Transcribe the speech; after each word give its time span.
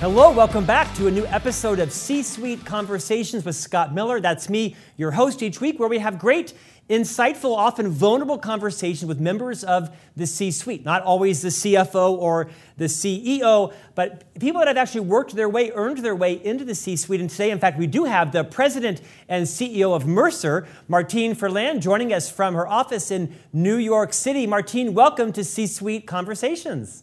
Hello, 0.00 0.32
welcome 0.32 0.64
back 0.64 0.94
to 0.94 1.08
a 1.08 1.10
new 1.10 1.26
episode 1.26 1.78
of 1.78 1.92
C 1.92 2.22
Suite 2.22 2.64
Conversations 2.64 3.44
with 3.44 3.54
Scott 3.54 3.92
Miller. 3.92 4.18
That's 4.18 4.48
me, 4.48 4.74
your 4.96 5.10
host 5.10 5.42
each 5.42 5.60
week, 5.60 5.78
where 5.78 5.90
we 5.90 5.98
have 5.98 6.18
great, 6.18 6.54
insightful, 6.88 7.54
often 7.54 7.90
vulnerable 7.90 8.38
conversations 8.38 9.06
with 9.06 9.20
members 9.20 9.62
of 9.62 9.94
the 10.16 10.26
C 10.26 10.52
suite. 10.52 10.86
Not 10.86 11.02
always 11.02 11.42
the 11.42 11.50
CFO 11.50 12.12
or 12.16 12.48
the 12.78 12.86
CEO, 12.86 13.74
but 13.94 14.32
people 14.40 14.60
that 14.60 14.68
have 14.68 14.78
actually 14.78 15.02
worked 15.02 15.36
their 15.36 15.50
way, 15.50 15.70
earned 15.74 15.98
their 15.98 16.16
way 16.16 16.42
into 16.42 16.64
the 16.64 16.74
C 16.74 16.96
suite. 16.96 17.20
And 17.20 17.28
today, 17.28 17.50
in 17.50 17.58
fact, 17.58 17.78
we 17.78 17.86
do 17.86 18.04
have 18.04 18.32
the 18.32 18.42
president 18.42 19.02
and 19.28 19.44
CEO 19.44 19.94
of 19.94 20.06
Mercer, 20.06 20.66
Martine 20.88 21.34
Ferland, 21.34 21.82
joining 21.82 22.10
us 22.10 22.30
from 22.30 22.54
her 22.54 22.66
office 22.66 23.10
in 23.10 23.34
New 23.52 23.76
York 23.76 24.14
City. 24.14 24.46
Martine, 24.46 24.94
welcome 24.94 25.30
to 25.34 25.44
C 25.44 25.66
Suite 25.66 26.06
Conversations. 26.06 27.02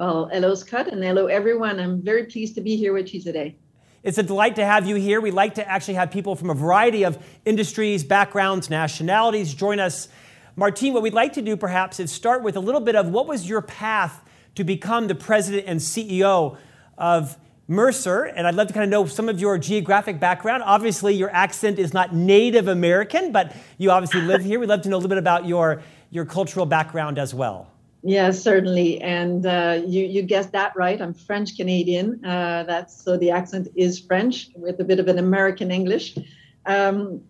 Well, 0.00 0.30
hello, 0.32 0.54
Scott, 0.54 0.88
and 0.88 1.04
hello, 1.04 1.26
everyone. 1.26 1.78
I'm 1.78 2.00
very 2.00 2.24
pleased 2.24 2.54
to 2.54 2.62
be 2.62 2.74
here 2.74 2.94
with 2.94 3.12
you 3.12 3.20
today. 3.20 3.56
It's 4.02 4.16
a 4.16 4.22
delight 4.22 4.56
to 4.56 4.64
have 4.64 4.86
you 4.86 4.94
here. 4.94 5.20
We 5.20 5.30
like 5.30 5.56
to 5.56 5.68
actually 5.68 5.92
have 5.92 6.10
people 6.10 6.34
from 6.36 6.48
a 6.48 6.54
variety 6.54 7.02
of 7.02 7.22
industries, 7.44 8.02
backgrounds, 8.02 8.70
nationalities 8.70 9.52
join 9.52 9.78
us. 9.78 10.08
Martine, 10.56 10.94
what 10.94 11.02
we'd 11.02 11.12
like 11.12 11.34
to 11.34 11.42
do 11.42 11.54
perhaps 11.54 12.00
is 12.00 12.10
start 12.10 12.42
with 12.42 12.56
a 12.56 12.60
little 12.60 12.80
bit 12.80 12.96
of 12.96 13.10
what 13.10 13.26
was 13.26 13.46
your 13.46 13.60
path 13.60 14.24
to 14.54 14.64
become 14.64 15.06
the 15.06 15.14
president 15.14 15.64
and 15.66 15.78
CEO 15.78 16.56
of 16.96 17.36
Mercer, 17.68 18.24
and 18.24 18.46
I'd 18.46 18.54
love 18.54 18.68
to 18.68 18.72
kind 18.72 18.84
of 18.84 18.88
know 18.88 19.04
some 19.04 19.28
of 19.28 19.38
your 19.38 19.58
geographic 19.58 20.18
background. 20.18 20.62
Obviously, 20.64 21.12
your 21.12 21.28
accent 21.28 21.78
is 21.78 21.92
not 21.92 22.14
Native 22.14 22.68
American, 22.68 23.32
but 23.32 23.54
you 23.76 23.90
obviously 23.90 24.22
live 24.22 24.42
here. 24.42 24.60
We'd 24.60 24.70
love 24.70 24.80
to 24.80 24.88
know 24.88 24.96
a 24.96 25.00
little 25.00 25.10
bit 25.10 25.18
about 25.18 25.44
your, 25.44 25.82
your 26.08 26.24
cultural 26.24 26.64
background 26.64 27.18
as 27.18 27.34
well. 27.34 27.70
Yes, 28.02 28.42
certainly, 28.42 29.00
and 29.02 29.44
uh, 29.44 29.82
you 29.86 30.06
you 30.06 30.22
guessed 30.22 30.52
that 30.52 30.72
right. 30.74 31.00
I'm 31.00 31.12
French 31.12 31.56
Canadian. 31.56 32.24
Uh, 32.24 32.64
that's 32.66 33.04
so 33.04 33.18
the 33.18 33.30
accent 33.30 33.68
is 33.76 34.00
French 34.00 34.48
with 34.54 34.80
a 34.80 34.84
bit 34.84 35.00
of 35.00 35.08
an 35.08 35.18
American 35.18 35.70
English. 35.70 36.16
Um, 36.64 37.22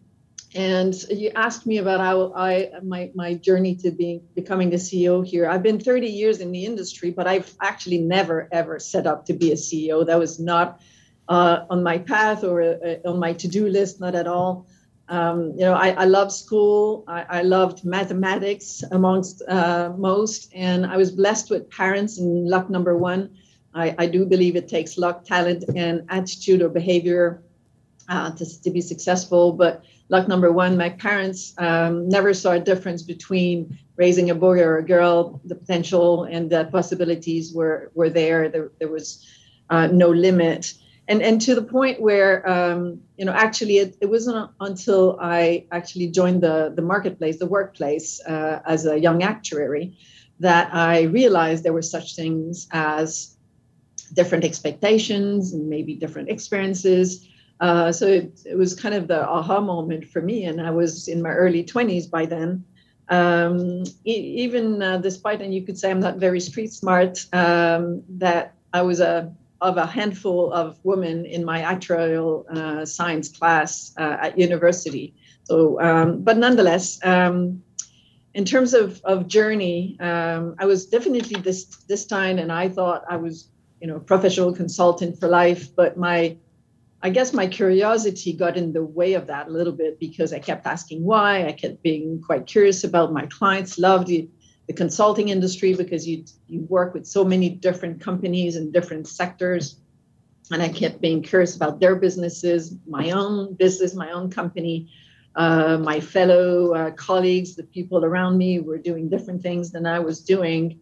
and 0.55 0.95
you 1.11 1.31
asked 1.35 1.67
me 1.67 1.79
about 1.79 1.99
how 1.99 2.33
I 2.37 2.71
my 2.85 3.11
my 3.15 3.35
journey 3.35 3.75
to 3.77 3.91
being 3.91 4.23
becoming 4.37 4.71
the 4.71 4.77
CEO 4.77 5.27
here. 5.27 5.49
I've 5.49 5.63
been 5.63 5.81
30 5.81 6.07
years 6.07 6.39
in 6.39 6.53
the 6.53 6.65
industry, 6.65 7.11
but 7.11 7.27
I've 7.27 7.53
actually 7.61 7.99
never 7.99 8.49
ever 8.53 8.79
set 8.79 9.09
up 9.09 9.27
to 9.27 9.33
be 9.33 9.51
a 9.51 9.57
CEO. 9.57 10.07
That 10.07 10.21
was 10.21 10.39
not 10.39 10.81
uh, 11.29 11.65
on 11.69 11.83
my 11.83 11.99
path 11.99 12.45
or 12.45 12.63
uh, 12.63 12.97
on 13.05 13.19
my 13.19 13.33
to-do 13.33 13.69
list, 13.69 14.01
not 14.01 14.15
at 14.15 14.29
all. 14.29 14.67
Um, 15.11 15.55
you 15.57 15.65
know, 15.67 15.75
I, 15.75 15.89
I 15.91 16.05
loved 16.05 16.31
school. 16.31 17.03
I, 17.09 17.27
I, 17.29 17.43
loved 17.43 17.85
mathematics 17.85 18.85
amongst 18.93 19.43
uh, 19.49 19.93
most, 19.99 20.53
and 20.55 20.87
I 20.87 20.97
was 20.97 21.11
blessed 21.11 21.51
with 21.51 21.69
parents. 21.69 22.19
And 22.19 22.49
luck 22.49 22.71
number 22.71 22.97
one, 22.97 23.37
I, 23.75 23.93
I 23.99 24.07
do 24.07 24.25
believe 24.25 24.55
it 24.55 24.69
takes 24.69 24.97
luck, 24.97 25.25
talent, 25.25 25.65
and 25.75 26.07
attitude 26.11 26.63
or 26.63 26.69
behavior 26.69 27.43
uh, 28.09 28.31
to, 28.37 28.63
to 28.63 28.71
be 28.71 28.81
successful. 28.81 29.53
But 29.53 29.83
luck 30.11 30.29
number 30.29 30.53
one, 30.53 30.77
my 30.77 30.91
parents 30.91 31.55
um, 31.59 32.09
never 32.09 32.33
saw 32.33 32.53
a 32.53 32.61
difference 32.61 33.03
between 33.03 33.77
raising 33.97 34.31
a 34.31 34.35
boy 34.37 34.61
or 34.61 34.79
a 34.79 34.85
girl. 34.85 35.41
The 35.45 35.57
potential 35.57 36.23
and 36.23 36.49
the 36.49 36.67
possibilities 36.67 37.53
were 37.53 37.91
were 37.97 38.11
there. 38.11 38.49
There, 38.49 38.71
there 38.79 38.89
was 38.89 39.27
uh, 39.71 39.89
no 39.89 40.09
limit 40.11 40.75
and 41.11 41.23
and 41.23 41.41
to 41.41 41.55
the 41.57 41.63
point 41.63 42.01
where 42.01 42.49
um, 42.49 43.01
you 43.19 43.25
know 43.25 43.33
actually 43.33 43.79
it, 43.79 43.97
it 44.01 44.07
wasn't 44.07 44.49
until 44.61 45.19
I 45.21 45.67
actually 45.73 46.07
joined 46.07 46.41
the 46.41 46.73
the 46.75 46.83
marketplace, 46.83 47.39
the 47.39 47.47
workplace 47.59 48.25
uh, 48.25 48.61
as 48.65 48.87
a 48.87 48.99
young 48.99 49.23
actuary, 49.23 49.99
that 50.39 50.73
I 50.73 51.03
realized 51.03 51.65
there 51.65 51.73
were 51.73 51.83
such 51.97 52.15
things 52.15 52.69
as 52.71 53.37
different 54.15 54.45
expectations 54.45 55.53
and 55.53 55.69
maybe 55.69 55.95
different 55.95 56.31
experiences. 56.31 57.27
Uh, 57.59 57.93
so 57.93 58.07
it, 58.07 58.41
it 58.47 58.57
was 58.57 58.75
kind 58.75 58.95
of 58.95 59.07
the 59.09 59.29
aha 59.29 59.61
moment 59.61 60.07
for 60.07 60.23
me, 60.23 60.45
and 60.45 60.63
I 60.63 60.71
was 60.71 61.09
in 61.09 61.21
my 61.21 61.31
early 61.31 61.65
20s 61.65 62.09
by 62.09 62.25
then. 62.25 62.65
Um, 63.09 63.83
even 64.05 64.81
uh, 64.81 64.99
despite, 64.99 65.43
and 65.43 65.53
you 65.53 65.63
could 65.67 65.77
say 65.77 65.91
I'm 65.91 65.99
not 66.01 66.17
very 66.19 66.39
street 66.39 66.73
smart, 66.73 67.27
um, 67.33 68.03
that 68.09 68.55
I 68.73 68.83
was 68.83 69.01
a 69.01 69.35
of 69.61 69.77
a 69.77 69.87
handful 69.87 70.53
of 70.53 70.79
women 70.85 71.27
in 71.27 71.45
my 71.45 71.61
actuarial 71.61 72.49
uh, 72.57 72.85
science 72.85 73.29
class 73.29 73.93
uh, 73.99 74.17
at 74.21 74.39
university. 74.39 75.15
So, 75.45 75.81
um, 75.81 76.23
but 76.23 76.39
nonetheless, 76.39 76.99
um, 77.05 77.63
in 78.35 78.45
terms 78.45 78.75
of, 78.75 79.01
of 79.05 79.27
journey, 79.27 79.99
um, 80.01 80.55
I 80.59 80.65
was 80.65 80.87
definitely 80.87 81.41
this 81.41 81.65
this 81.89 82.07
time, 82.07 82.39
and 82.39 82.53
I 82.53 82.69
thought 82.69 83.05
I 83.11 83.17
was, 83.17 83.51
you 83.81 83.89
know, 83.89 83.97
a 83.97 84.01
professional 84.01 84.53
consultant 84.53 85.19
for 85.19 85.29
life. 85.29 85.75
But 85.75 85.97
my, 85.97 86.37
I 87.03 87.11
guess 87.11 87.33
my 87.33 87.47
curiosity 87.47 88.33
got 88.33 88.57
in 88.57 88.73
the 88.73 88.85
way 88.85 89.15
of 89.15 89.27
that 89.27 89.49
a 89.49 89.51
little 89.51 89.73
bit 89.73 89.99
because 89.99 90.33
I 90.33 90.39
kept 90.39 90.67
asking 90.67 91.03
why. 91.03 91.47
I 91.47 91.53
kept 91.53 91.83
being 91.83 92.23
quite 92.23 92.47
curious 92.47 92.85
about 92.85 93.13
my 93.13 93.27
clients. 93.27 93.79
Loved 93.79 94.11
it 94.11 94.29
the 94.71 94.77
consulting 94.77 95.31
industry 95.31 95.75
because 95.75 96.07
you 96.07 96.25
you 96.47 96.61
work 96.69 96.95
with 96.95 97.05
so 97.05 97.25
many 97.25 97.49
different 97.49 98.01
companies 98.01 98.55
and 98.55 98.73
different 98.73 99.09
sectors 99.09 99.81
and 100.53 100.63
i 100.63 100.69
kept 100.69 101.01
being 101.01 101.21
curious 101.21 101.57
about 101.57 101.81
their 101.81 101.97
businesses 101.97 102.77
my 102.87 103.11
own 103.11 103.53
business 103.55 103.97
my 103.97 104.13
own 104.13 104.31
company 104.31 104.89
uh, 105.35 105.77
my 105.79 105.99
fellow 105.99 106.73
uh, 106.73 106.93
colleagues 106.93 107.57
the 107.57 107.65
people 107.65 108.05
around 108.05 108.39
me 108.39 108.61
were 108.61 108.79
doing 108.79 109.09
different 109.09 109.43
things 109.43 109.73
than 109.73 109.87
i 109.87 109.99
was 109.99 110.21
doing 110.21 110.79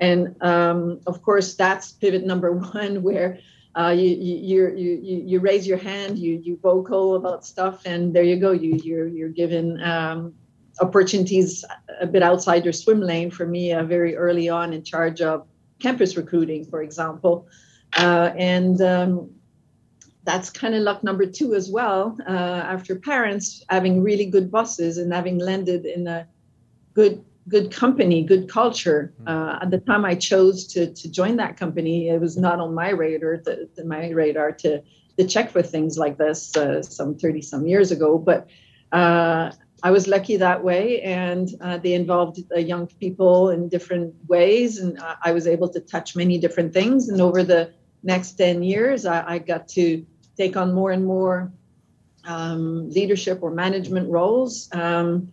and 0.00 0.36
um, 0.42 1.00
of 1.06 1.22
course 1.22 1.54
that's 1.54 1.92
pivot 1.92 2.26
number 2.26 2.52
one 2.74 3.02
where 3.02 3.38
uh, 3.74 3.94
you, 3.96 4.08
you, 4.08 4.68
you, 4.76 5.22
you, 5.26 5.38
raise 5.38 5.64
your 5.64 5.78
hand, 5.78 6.18
you, 6.18 6.42
you 6.42 6.58
vocal 6.60 7.14
about 7.14 7.46
stuff, 7.46 7.86
and 7.86 8.12
there 8.12 8.24
you 8.24 8.34
go. 8.34 8.50
You, 8.50 8.80
you're, 8.82 9.06
you're 9.06 9.28
given 9.28 9.80
um, 9.80 10.34
opportunities 10.80 11.64
a 12.00 12.06
bit 12.06 12.22
outside 12.22 12.64
your 12.64 12.72
swim 12.72 13.00
lane 13.00 13.30
for 13.30 13.46
me 13.46 13.72
uh, 13.72 13.84
very 13.84 14.16
early 14.16 14.48
on 14.48 14.72
in 14.72 14.82
charge 14.82 15.20
of 15.20 15.46
campus 15.78 16.16
recruiting, 16.16 16.64
for 16.64 16.82
example. 16.82 17.46
Uh, 17.96 18.30
and 18.36 18.80
um, 18.80 19.30
that's 20.24 20.50
kind 20.50 20.74
of 20.74 20.82
luck 20.82 21.02
number 21.02 21.26
two 21.26 21.54
as 21.54 21.70
well. 21.70 22.16
Uh, 22.26 22.62
after 22.74 22.94
parents 22.96 23.64
having 23.68 24.02
really 24.02 24.26
good 24.26 24.50
bosses 24.50 24.98
and 24.98 25.12
having 25.12 25.38
landed 25.38 25.86
in 25.86 26.06
a 26.06 26.26
good 26.94 27.24
good 27.48 27.72
company, 27.72 28.22
good 28.22 28.48
culture. 28.48 29.12
Hmm. 29.18 29.28
Uh, 29.28 29.58
at 29.62 29.70
the 29.70 29.78
time 29.78 30.04
I 30.04 30.14
chose 30.14 30.66
to 30.68 30.92
to 30.92 31.10
join 31.10 31.36
that 31.36 31.56
company, 31.56 32.08
it 32.08 32.20
was 32.20 32.36
not 32.36 32.60
on 32.60 32.74
my 32.74 32.90
radar 32.90 33.38
to, 33.38 33.66
to 33.66 33.84
my 33.84 34.10
radar 34.10 34.52
to 34.52 34.82
to 35.18 35.26
check 35.26 35.50
for 35.50 35.62
things 35.62 35.98
like 35.98 36.16
this 36.18 36.56
uh, 36.56 36.82
some 36.82 37.16
30 37.16 37.42
some 37.42 37.66
years 37.66 37.90
ago. 37.90 38.18
But 38.18 38.48
uh, 38.92 39.52
I 39.82 39.90
was 39.90 40.06
lucky 40.06 40.36
that 40.36 40.62
way, 40.62 41.00
and 41.02 41.48
uh, 41.60 41.78
they 41.78 41.94
involved 41.94 42.40
uh, 42.54 42.58
young 42.58 42.86
people 42.86 43.50
in 43.50 43.68
different 43.68 44.14
ways, 44.28 44.78
and 44.78 44.98
uh, 44.98 45.16
I 45.24 45.32
was 45.32 45.46
able 45.46 45.68
to 45.70 45.80
touch 45.80 46.14
many 46.14 46.38
different 46.38 46.72
things. 46.72 47.08
And 47.08 47.20
over 47.20 47.42
the 47.42 47.72
next 48.02 48.32
10 48.32 48.62
years, 48.62 49.06
I, 49.06 49.34
I 49.34 49.38
got 49.38 49.68
to 49.68 50.04
take 50.36 50.56
on 50.56 50.74
more 50.74 50.90
and 50.90 51.04
more 51.04 51.52
um, 52.24 52.90
leadership 52.90 53.38
or 53.42 53.50
management 53.50 54.10
roles. 54.10 54.68
Um, 54.72 55.32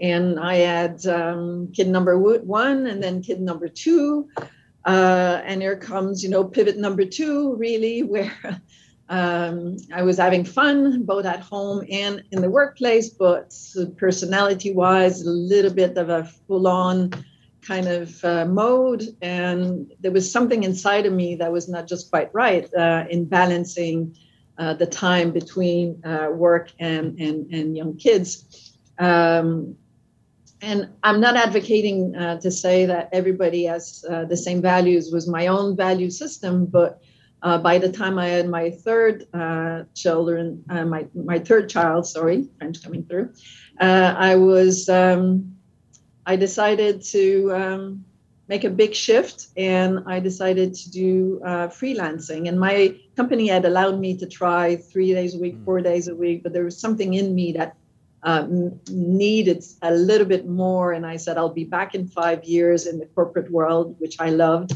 and 0.00 0.40
I 0.40 0.56
had 0.56 1.06
um, 1.06 1.70
kid 1.72 1.88
number 1.88 2.18
one, 2.18 2.86
and 2.86 3.02
then 3.02 3.22
kid 3.22 3.40
number 3.40 3.68
two. 3.68 4.28
Uh, 4.84 5.40
and 5.44 5.62
here 5.62 5.76
comes, 5.76 6.22
you 6.22 6.28
know, 6.28 6.44
pivot 6.44 6.76
number 6.76 7.04
two, 7.04 7.54
really, 7.56 8.02
where 8.12 8.32
um, 9.08 9.76
I 9.92 10.02
was 10.02 10.16
having 10.16 10.44
fun 10.44 11.04
both 11.04 11.26
at 11.26 11.40
home 11.40 11.84
and 11.90 12.22
in 12.30 12.40
the 12.40 12.50
workplace, 12.50 13.10
but 13.10 13.54
personality 13.96 14.72
wise, 14.72 15.22
a 15.22 15.30
little 15.30 15.72
bit 15.72 15.96
of 15.98 16.08
a 16.08 16.24
full 16.24 16.66
on 16.66 17.12
kind 17.60 17.88
of 17.88 18.24
uh, 18.24 18.44
mode. 18.46 19.04
And 19.20 19.92
there 20.00 20.12
was 20.12 20.30
something 20.30 20.64
inside 20.64 21.06
of 21.06 21.12
me 21.12 21.34
that 21.36 21.52
was 21.52 21.68
not 21.68 21.86
just 21.86 22.10
quite 22.10 22.32
right 22.34 22.72
uh, 22.74 23.04
in 23.10 23.26
balancing 23.26 24.16
uh, 24.56 24.74
the 24.74 24.86
time 24.86 25.32
between 25.32 26.02
uh, 26.04 26.28
work 26.30 26.72
and, 26.78 27.18
and, 27.18 27.52
and 27.52 27.76
young 27.76 27.96
kids. 27.96 28.76
Um, 28.98 29.76
and 30.62 30.88
I'm 31.02 31.20
not 31.20 31.36
advocating 31.36 32.16
uh, 32.16 32.40
to 32.40 32.50
say 32.50 32.86
that 32.86 33.10
everybody 33.12 33.64
has 33.64 34.04
uh, 34.08 34.24
the 34.24 34.36
same 34.36 34.62
values 34.62 35.10
was 35.12 35.28
my 35.28 35.48
own 35.48 35.76
value 35.76 36.10
system, 36.10 36.64
but 36.64 37.02
uh, 37.44 37.58
by 37.58 37.78
the 37.78 37.92
time 37.92 38.18
I 38.18 38.28
had 38.28 38.48
my 38.48 38.70
third 38.70 39.26
uh, 39.34 39.84
children, 39.94 40.64
uh, 40.70 40.86
my 40.86 41.06
my 41.14 41.38
third 41.38 41.68
child, 41.68 42.06
sorry, 42.06 42.48
French 42.58 42.82
coming 42.82 43.04
through, 43.04 43.34
uh, 43.78 44.14
I 44.16 44.36
was 44.36 44.88
um, 44.88 45.54
I 46.24 46.36
decided 46.36 47.02
to 47.12 47.54
um, 47.54 48.04
make 48.48 48.64
a 48.64 48.70
big 48.70 48.94
shift, 48.94 49.48
and 49.58 50.00
I 50.06 50.20
decided 50.20 50.74
to 50.74 50.90
do 50.90 51.42
uh, 51.44 51.68
freelancing. 51.68 52.48
And 52.48 52.58
my 52.58 52.98
company 53.14 53.48
had 53.48 53.66
allowed 53.66 54.00
me 54.00 54.16
to 54.16 54.26
try 54.26 54.76
three 54.76 55.12
days 55.12 55.34
a 55.34 55.38
week, 55.38 55.56
four 55.66 55.78
hmm. 55.80 55.84
days 55.84 56.08
a 56.08 56.14
week, 56.14 56.42
but 56.42 56.54
there 56.54 56.64
was 56.64 56.80
something 56.80 57.12
in 57.12 57.34
me 57.34 57.52
that 57.52 57.76
uh, 58.22 58.46
needed 58.88 59.62
a 59.82 59.90
little 59.92 60.26
bit 60.26 60.48
more. 60.48 60.92
And 60.92 61.04
I 61.04 61.18
said, 61.18 61.36
I'll 61.36 61.52
be 61.52 61.64
back 61.64 61.94
in 61.94 62.08
five 62.08 62.42
years 62.44 62.86
in 62.86 62.98
the 62.98 63.06
corporate 63.14 63.50
world, 63.50 63.96
which 63.98 64.16
I 64.18 64.30
loved. 64.30 64.72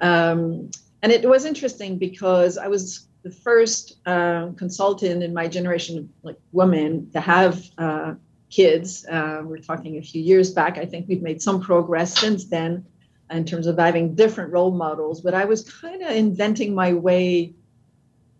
Um, 0.00 0.70
and 1.02 1.12
it 1.12 1.28
was 1.28 1.44
interesting 1.44 1.98
because 1.98 2.58
I 2.58 2.68
was 2.68 3.08
the 3.22 3.30
first 3.30 3.98
uh, 4.06 4.48
consultant 4.56 5.22
in 5.22 5.34
my 5.34 5.46
generation 5.46 5.98
of 5.98 6.08
like 6.22 6.36
women 6.52 7.10
to 7.12 7.20
have 7.20 7.62
uh, 7.78 8.14
kids. 8.50 9.06
Uh, 9.06 9.42
we're 9.44 9.58
talking 9.58 9.98
a 9.98 10.02
few 10.02 10.22
years 10.22 10.50
back. 10.50 10.78
I 10.78 10.86
think 10.86 11.08
we've 11.08 11.22
made 11.22 11.40
some 11.40 11.60
progress 11.60 12.18
since 12.18 12.46
then 12.46 12.84
in 13.30 13.44
terms 13.44 13.66
of 13.66 13.78
having 13.78 14.14
different 14.14 14.52
role 14.52 14.72
models. 14.72 15.20
But 15.20 15.34
I 15.34 15.44
was 15.44 15.70
kind 15.70 16.02
of 16.02 16.10
inventing 16.10 16.74
my 16.74 16.92
way 16.92 17.54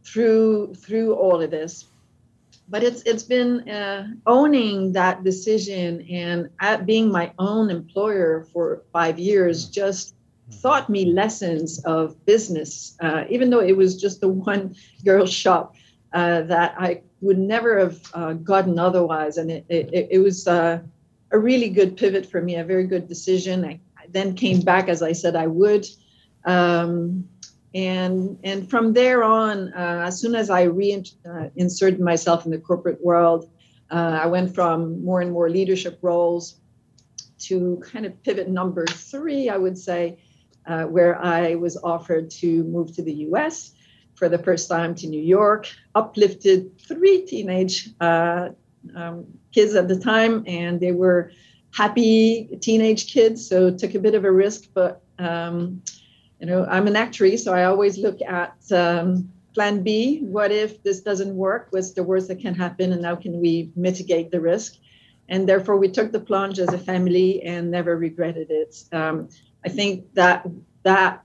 through 0.04 0.74
through 0.74 1.14
all 1.14 1.40
of 1.40 1.50
this. 1.50 1.86
But 2.68 2.82
it's 2.82 3.02
it's 3.02 3.22
been 3.22 3.68
uh, 3.68 4.08
owning 4.26 4.92
that 4.92 5.24
decision 5.24 6.06
and 6.10 6.86
being 6.86 7.10
my 7.10 7.32
own 7.38 7.70
employer 7.70 8.46
for 8.52 8.82
five 8.92 9.18
years 9.18 9.68
just 9.68 10.14
taught 10.62 10.88
me 10.88 11.06
lessons 11.06 11.82
of 11.84 12.24
business, 12.26 12.96
uh, 13.00 13.24
even 13.28 13.50
though 13.50 13.60
it 13.60 13.76
was 13.76 14.00
just 14.00 14.20
the 14.20 14.28
one 14.52 14.74
girl 15.04 15.26
shop 15.26 15.74
uh, 16.12 16.42
that 16.42 16.74
I 16.78 17.02
would 17.20 17.38
never 17.38 17.78
have 17.78 18.00
uh, 18.14 18.32
gotten 18.34 18.78
otherwise. 18.78 19.36
And 19.36 19.50
it, 19.50 19.64
it, 19.68 20.08
it 20.10 20.18
was 20.18 20.46
uh, 20.46 20.80
a 21.30 21.38
really 21.38 21.68
good 21.68 21.96
pivot 21.96 22.26
for 22.30 22.40
me, 22.40 22.56
a 22.56 22.64
very 22.64 22.84
good 22.84 23.08
decision. 23.08 23.64
I, 23.64 23.80
I 23.96 24.06
then 24.08 24.34
came 24.34 24.60
back 24.60 24.88
as 24.88 25.02
I 25.02 25.12
said 25.12 25.36
I 25.36 25.46
would. 25.46 25.86
Um, 26.44 27.28
and, 27.74 28.38
and 28.42 28.68
from 28.68 28.92
there 28.92 29.22
on, 29.22 29.72
uh, 29.74 30.04
as 30.06 30.20
soon 30.20 30.34
as 30.34 30.50
I 30.50 30.62
reinserted 30.62 32.00
uh, 32.00 32.04
myself 32.04 32.44
in 32.44 32.50
the 32.50 32.58
corporate 32.58 33.02
world, 33.04 33.48
I 33.92 34.26
went 34.26 34.54
from 34.54 35.04
more 35.04 35.20
and 35.20 35.32
more 35.32 35.50
leadership 35.50 35.98
roles 36.00 36.60
to 37.40 37.82
kind 37.84 38.06
of 38.06 38.22
pivot 38.22 38.48
number 38.48 38.86
three, 38.86 39.48
I 39.48 39.56
would 39.56 39.76
say, 39.76 40.18
uh, 40.66 40.84
where 40.84 41.20
I 41.22 41.54
was 41.54 41.76
offered 41.82 42.30
to 42.42 42.64
move 42.64 42.94
to 42.96 43.02
the 43.02 43.14
US 43.28 43.72
for 44.14 44.28
the 44.28 44.38
first 44.38 44.68
time 44.68 44.94
to 44.96 45.06
New 45.06 45.22
York, 45.22 45.68
uplifted 45.94 46.78
three 46.80 47.24
teenage 47.26 47.90
uh, 48.00 48.50
um, 48.94 49.26
kids 49.52 49.74
at 49.74 49.88
the 49.88 49.98
time, 49.98 50.44
and 50.46 50.80
they 50.80 50.92
were 50.92 51.32
happy 51.72 52.48
teenage 52.60 53.12
kids, 53.12 53.46
so 53.46 53.70
took 53.70 53.94
a 53.94 53.98
bit 53.98 54.14
of 54.14 54.24
a 54.24 54.32
risk. 54.32 54.64
But 54.74 55.02
um, 55.18 55.82
you 56.40 56.46
know, 56.46 56.66
I'm 56.66 56.86
an 56.86 56.96
actuary, 56.96 57.36
so 57.36 57.52
I 57.52 57.64
always 57.64 57.98
look 57.98 58.20
at 58.22 58.56
um, 58.72 59.30
plan 59.54 59.82
B. 59.82 60.20
What 60.20 60.50
if 60.52 60.82
this 60.82 61.00
doesn't 61.00 61.34
work? 61.34 61.68
What's 61.70 61.92
the 61.92 62.02
worst 62.02 62.28
that 62.28 62.40
can 62.40 62.54
happen, 62.54 62.92
and 62.92 63.04
how 63.04 63.16
can 63.16 63.40
we 63.40 63.70
mitigate 63.76 64.30
the 64.30 64.40
risk? 64.40 64.76
And 65.28 65.48
therefore, 65.48 65.76
we 65.76 65.88
took 65.88 66.10
the 66.12 66.20
plunge 66.20 66.58
as 66.58 66.72
a 66.72 66.78
family 66.78 67.42
and 67.42 67.70
never 67.70 67.96
regretted 67.96 68.50
it. 68.50 68.82
Um, 68.92 69.28
I 69.64 69.68
think 69.68 70.14
that 70.14 70.46
that 70.82 71.22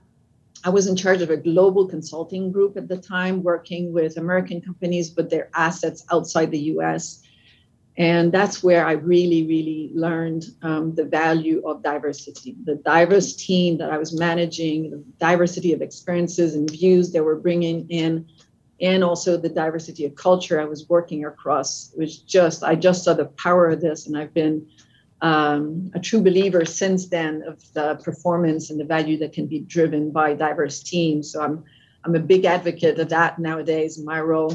I 0.64 0.70
was 0.70 0.86
in 0.88 0.96
charge 0.96 1.22
of 1.22 1.30
a 1.30 1.36
global 1.36 1.86
consulting 1.86 2.50
group 2.50 2.76
at 2.76 2.88
the 2.88 2.96
time, 2.96 3.42
working 3.42 3.92
with 3.92 4.16
American 4.16 4.60
companies 4.60 5.14
with 5.14 5.30
their 5.30 5.48
assets 5.54 6.04
outside 6.10 6.50
the 6.50 6.58
US. 6.74 7.22
And 7.98 8.30
that's 8.30 8.62
where 8.62 8.84
I 8.84 8.92
really, 8.92 9.46
really 9.46 9.90
learned 9.94 10.44
um, 10.62 10.94
the 10.94 11.04
value 11.04 11.62
of 11.64 11.82
diversity. 11.82 12.56
The 12.64 12.74
diverse 12.74 13.34
team 13.36 13.78
that 13.78 13.90
I 13.90 13.96
was 13.96 14.18
managing, 14.18 14.90
the 14.90 15.04
diversity 15.18 15.72
of 15.72 15.80
experiences 15.80 16.54
and 16.54 16.70
views 16.70 17.12
that 17.12 17.24
we're 17.24 17.36
bringing 17.36 17.88
in, 17.88 18.26
and 18.80 19.02
also 19.02 19.38
the 19.38 19.48
diversity 19.48 20.04
of 20.04 20.14
culture 20.14 20.60
I 20.60 20.66
was 20.66 20.88
working 20.88 21.24
across. 21.24 21.92
Was 21.96 22.18
just, 22.18 22.62
I 22.62 22.74
just 22.74 23.04
saw 23.04 23.14
the 23.14 23.26
power 23.26 23.70
of 23.70 23.80
this, 23.80 24.06
and 24.06 24.18
I've 24.18 24.34
been 24.34 24.66
um, 25.22 25.90
a 25.94 26.00
true 26.00 26.20
believer 26.20 26.64
since 26.64 27.08
then 27.08 27.42
of 27.46 27.62
the 27.72 27.96
performance 28.04 28.70
and 28.70 28.78
the 28.78 28.84
value 28.84 29.18
that 29.18 29.32
can 29.32 29.46
be 29.46 29.60
driven 29.60 30.10
by 30.10 30.34
diverse 30.34 30.82
teams. 30.82 31.32
So 31.32 31.42
I'm 31.42 31.64
I'm 32.04 32.14
a 32.14 32.20
big 32.20 32.44
advocate 32.44 33.00
of 33.00 33.08
that 33.08 33.40
nowadays 33.40 33.98
in 33.98 34.04
my 34.04 34.20
role. 34.20 34.54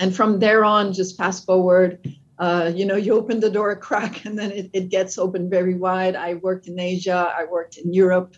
And 0.00 0.16
from 0.16 0.38
there 0.38 0.64
on, 0.64 0.94
just 0.94 1.18
fast 1.18 1.44
forward, 1.44 2.16
uh, 2.38 2.72
you 2.74 2.86
know, 2.86 2.96
you 2.96 3.12
open 3.12 3.40
the 3.40 3.50
door 3.50 3.72
a 3.72 3.76
crack 3.76 4.24
and 4.24 4.38
then 4.38 4.50
it, 4.50 4.70
it 4.72 4.88
gets 4.88 5.18
open 5.18 5.50
very 5.50 5.74
wide. 5.74 6.16
I 6.16 6.34
worked 6.34 6.68
in 6.68 6.80
Asia, 6.80 7.30
I 7.36 7.44
worked 7.44 7.76
in 7.76 7.92
Europe, 7.92 8.36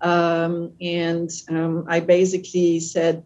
um, 0.00 0.72
and 0.80 1.30
um, 1.50 1.84
I 1.88 2.00
basically 2.00 2.80
said 2.80 3.24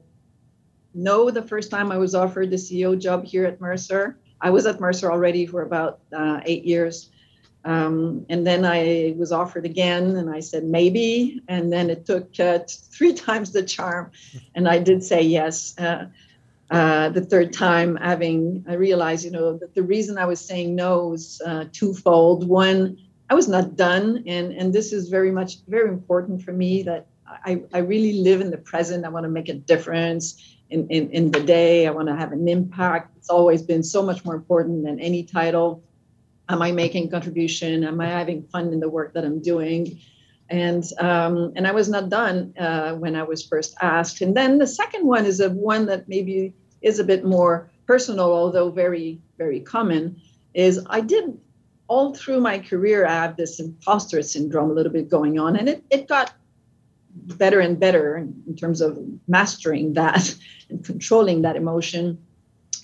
no 0.93 1.31
the 1.31 1.43
first 1.43 1.71
time 1.71 1.93
I 1.93 1.99
was 1.99 2.15
offered 2.15 2.51
the 2.51 2.57
CEO 2.57 2.99
job 3.01 3.25
here 3.25 3.45
at 3.45 3.61
Mercer. 3.61 4.19
I 4.41 4.51
was 4.51 4.67
at 4.67 4.81
Mercer 4.81 5.11
already 5.13 5.47
for 5.47 5.63
about 5.63 6.01
uh, 6.13 6.41
eight 6.45 6.65
years. 6.65 7.11
Um, 7.65 8.25
and 8.29 8.47
then 8.47 8.65
I 8.65 9.15
was 9.17 9.33
offered 9.33 9.65
again, 9.65 10.17
and 10.17 10.31
I 10.31 10.41
said 10.41 10.65
maybe. 10.65 11.43
And 11.49 11.73
then 11.73 11.91
it 11.91 12.07
took 12.07 12.39
uh, 12.41 12.61
three 12.69 13.13
times 13.27 13.53
the 13.53 13.63
charm, 13.63 14.11
and 14.55 14.69
I 14.69 14.79
did 14.79 15.03
say 15.03 15.23
yes. 15.23 15.79
Uh, 15.79 16.07
uh, 16.71 17.09
the 17.09 17.23
third 17.23 17.53
time, 17.53 17.97
having 17.97 18.65
I 18.69 18.75
realized, 18.75 19.25
you 19.25 19.31
know, 19.31 19.57
that 19.57 19.75
the 19.75 19.83
reason 19.83 20.19
I 20.19 20.27
was 20.27 20.39
saying 20.41 20.75
no 20.75 21.09
was 21.09 21.41
uh, 21.45 21.65
twofold. 21.73 22.47
One, 22.47 22.99
I 23.31 23.35
was 23.35 23.49
not 23.49 23.77
done, 23.77 24.23
and 24.27 24.53
and 24.53 24.73
this 24.73 24.93
is 24.93 25.09
very 25.09 25.31
much 25.31 25.59
very 25.67 25.89
important 25.89 26.43
for 26.43 26.53
me 26.53 26.83
that 26.83 27.07
I, 27.27 27.63
I 27.73 27.79
really 27.79 28.21
live 28.21 28.41
in 28.41 28.51
the 28.51 28.59
present. 28.59 29.05
I 29.05 29.09
want 29.09 29.25
to 29.25 29.31
make 29.31 29.49
a 29.49 29.55
difference 29.55 30.57
in, 30.71 30.89
in, 30.89 31.11
in 31.11 31.31
the 31.31 31.41
day. 31.41 31.87
I 31.87 31.91
want 31.91 32.09
to 32.09 32.17
have 32.17 32.33
an 32.33 32.49
impact. 32.49 33.17
It's 33.17 33.31
always 33.31 33.63
been 33.63 33.83
so 33.83 34.03
much 34.03 34.25
more 34.25 34.35
important 34.35 34.85
than 34.85 35.01
any 35.01 35.23
title 35.23 35.83
am 36.49 36.63
i 36.63 36.73
making 36.73 37.11
contribution? 37.11 37.85
Am 37.85 38.01
i 38.01 38.07
having 38.07 38.43
fun 38.45 38.73
in 38.73 38.81
the 38.81 38.89
work 38.89 39.13
that 39.15 39.25
i'm 39.25 39.41
doing? 39.41 40.01
And 40.51 40.85
um, 40.99 41.53
and 41.57 41.67
i 41.67 41.73
was 41.73 41.89
not 41.89 42.09
done 42.09 42.55
uh, 42.59 42.93
when 42.95 43.17
i 43.17 43.23
was 43.23 43.47
first 43.47 43.75
asked. 43.81 44.21
And 44.21 44.37
then 44.37 44.59
the 44.59 44.67
second 44.67 45.07
one 45.07 45.27
is 45.27 45.41
a 45.41 45.51
one 45.51 45.87
that 45.87 46.09
maybe 46.09 46.55
is 46.83 46.99
a 46.99 47.05
bit 47.05 47.25
more 47.25 47.71
personal 47.87 48.33
although 48.33 48.71
very 48.71 49.19
very 49.39 49.61
common 49.61 50.21
is 50.55 50.85
i 50.91 51.01
did 51.01 51.37
all 51.89 52.15
through 52.15 52.41
my 52.41 52.59
career 52.59 53.07
i 53.07 53.13
have 53.13 53.37
this 53.37 53.59
imposter 53.59 54.23
syndrome 54.23 54.71
a 54.71 54.75
little 54.75 54.93
bit 54.93 55.09
going 55.09 55.39
on 55.39 55.57
and 55.57 55.69
it, 55.71 55.83
it 55.91 56.07
got 56.07 56.35
better 57.37 57.61
and 57.61 57.79
better 57.79 58.17
in, 58.17 58.57
terms 58.57 58.81
of 58.81 58.99
mastering 59.27 59.95
that 59.95 60.35
and 60.71 60.85
controlling 60.85 61.43
that 61.43 61.57
emotion. 61.57 62.19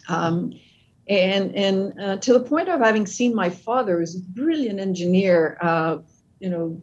Um, 0.08 0.52
and 1.08 1.54
and 1.54 2.00
uh, 2.00 2.16
to 2.16 2.32
the 2.32 2.40
point 2.40 2.68
of 2.68 2.80
having 2.80 3.06
seen 3.06 3.34
my 3.34 3.50
father 3.50 3.98
who's 3.98 4.16
a 4.16 4.20
brilliant 4.20 4.80
engineer 4.80 5.58
uh, 5.60 5.98
you 6.40 6.50
know 6.50 6.80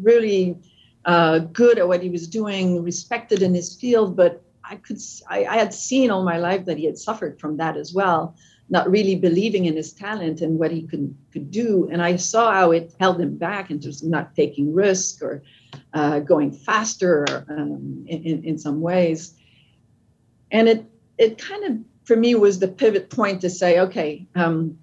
really 0.00 0.56
uh, 1.04 1.38
good 1.38 1.78
at 1.78 1.86
what 1.86 2.02
he 2.02 2.10
was 2.10 2.26
doing 2.26 2.82
respected 2.82 3.42
in 3.42 3.54
his 3.54 3.76
field 3.76 4.16
but 4.16 4.42
i 4.64 4.76
could 4.76 4.98
I, 5.28 5.44
I, 5.44 5.56
had 5.56 5.72
seen 5.72 6.10
all 6.10 6.24
my 6.24 6.38
life 6.38 6.64
that 6.64 6.78
he 6.78 6.84
had 6.84 6.98
suffered 6.98 7.38
from 7.38 7.56
that 7.58 7.76
as 7.76 7.92
well 7.92 8.36
not 8.68 8.90
really 8.90 9.14
believing 9.14 9.66
in 9.66 9.76
his 9.76 9.92
talent 9.92 10.40
and 10.40 10.58
what 10.58 10.70
he 10.70 10.82
could 10.82 11.14
could 11.32 11.50
do. 11.50 11.88
And 11.90 12.02
i 12.02 12.16
saw 12.16 12.52
how 12.52 12.72
it 12.72 12.94
held 12.98 13.20
him 13.20 13.36
back 13.36 13.68
terms 13.68 14.02
of 14.02 14.08
not 14.08 14.34
taking 14.34 14.74
risk 14.74 15.22
or 15.22 15.42
uh, 15.94 16.20
going 16.20 16.52
faster 16.52 17.44
um, 17.48 18.04
in, 18.08 18.44
in 18.44 18.58
some 18.58 18.80
ways. 18.80 19.34
And 20.50 20.68
it 20.68 20.84
it 21.18 21.38
kind 21.38 21.64
of 21.64 21.78
for 22.06 22.16
me 22.16 22.34
was 22.34 22.58
the 22.58 22.68
pivot 22.68 23.10
point 23.10 23.40
to 23.40 23.50
say, 23.50 23.80
okay, 23.80 24.26
um, 24.36 24.78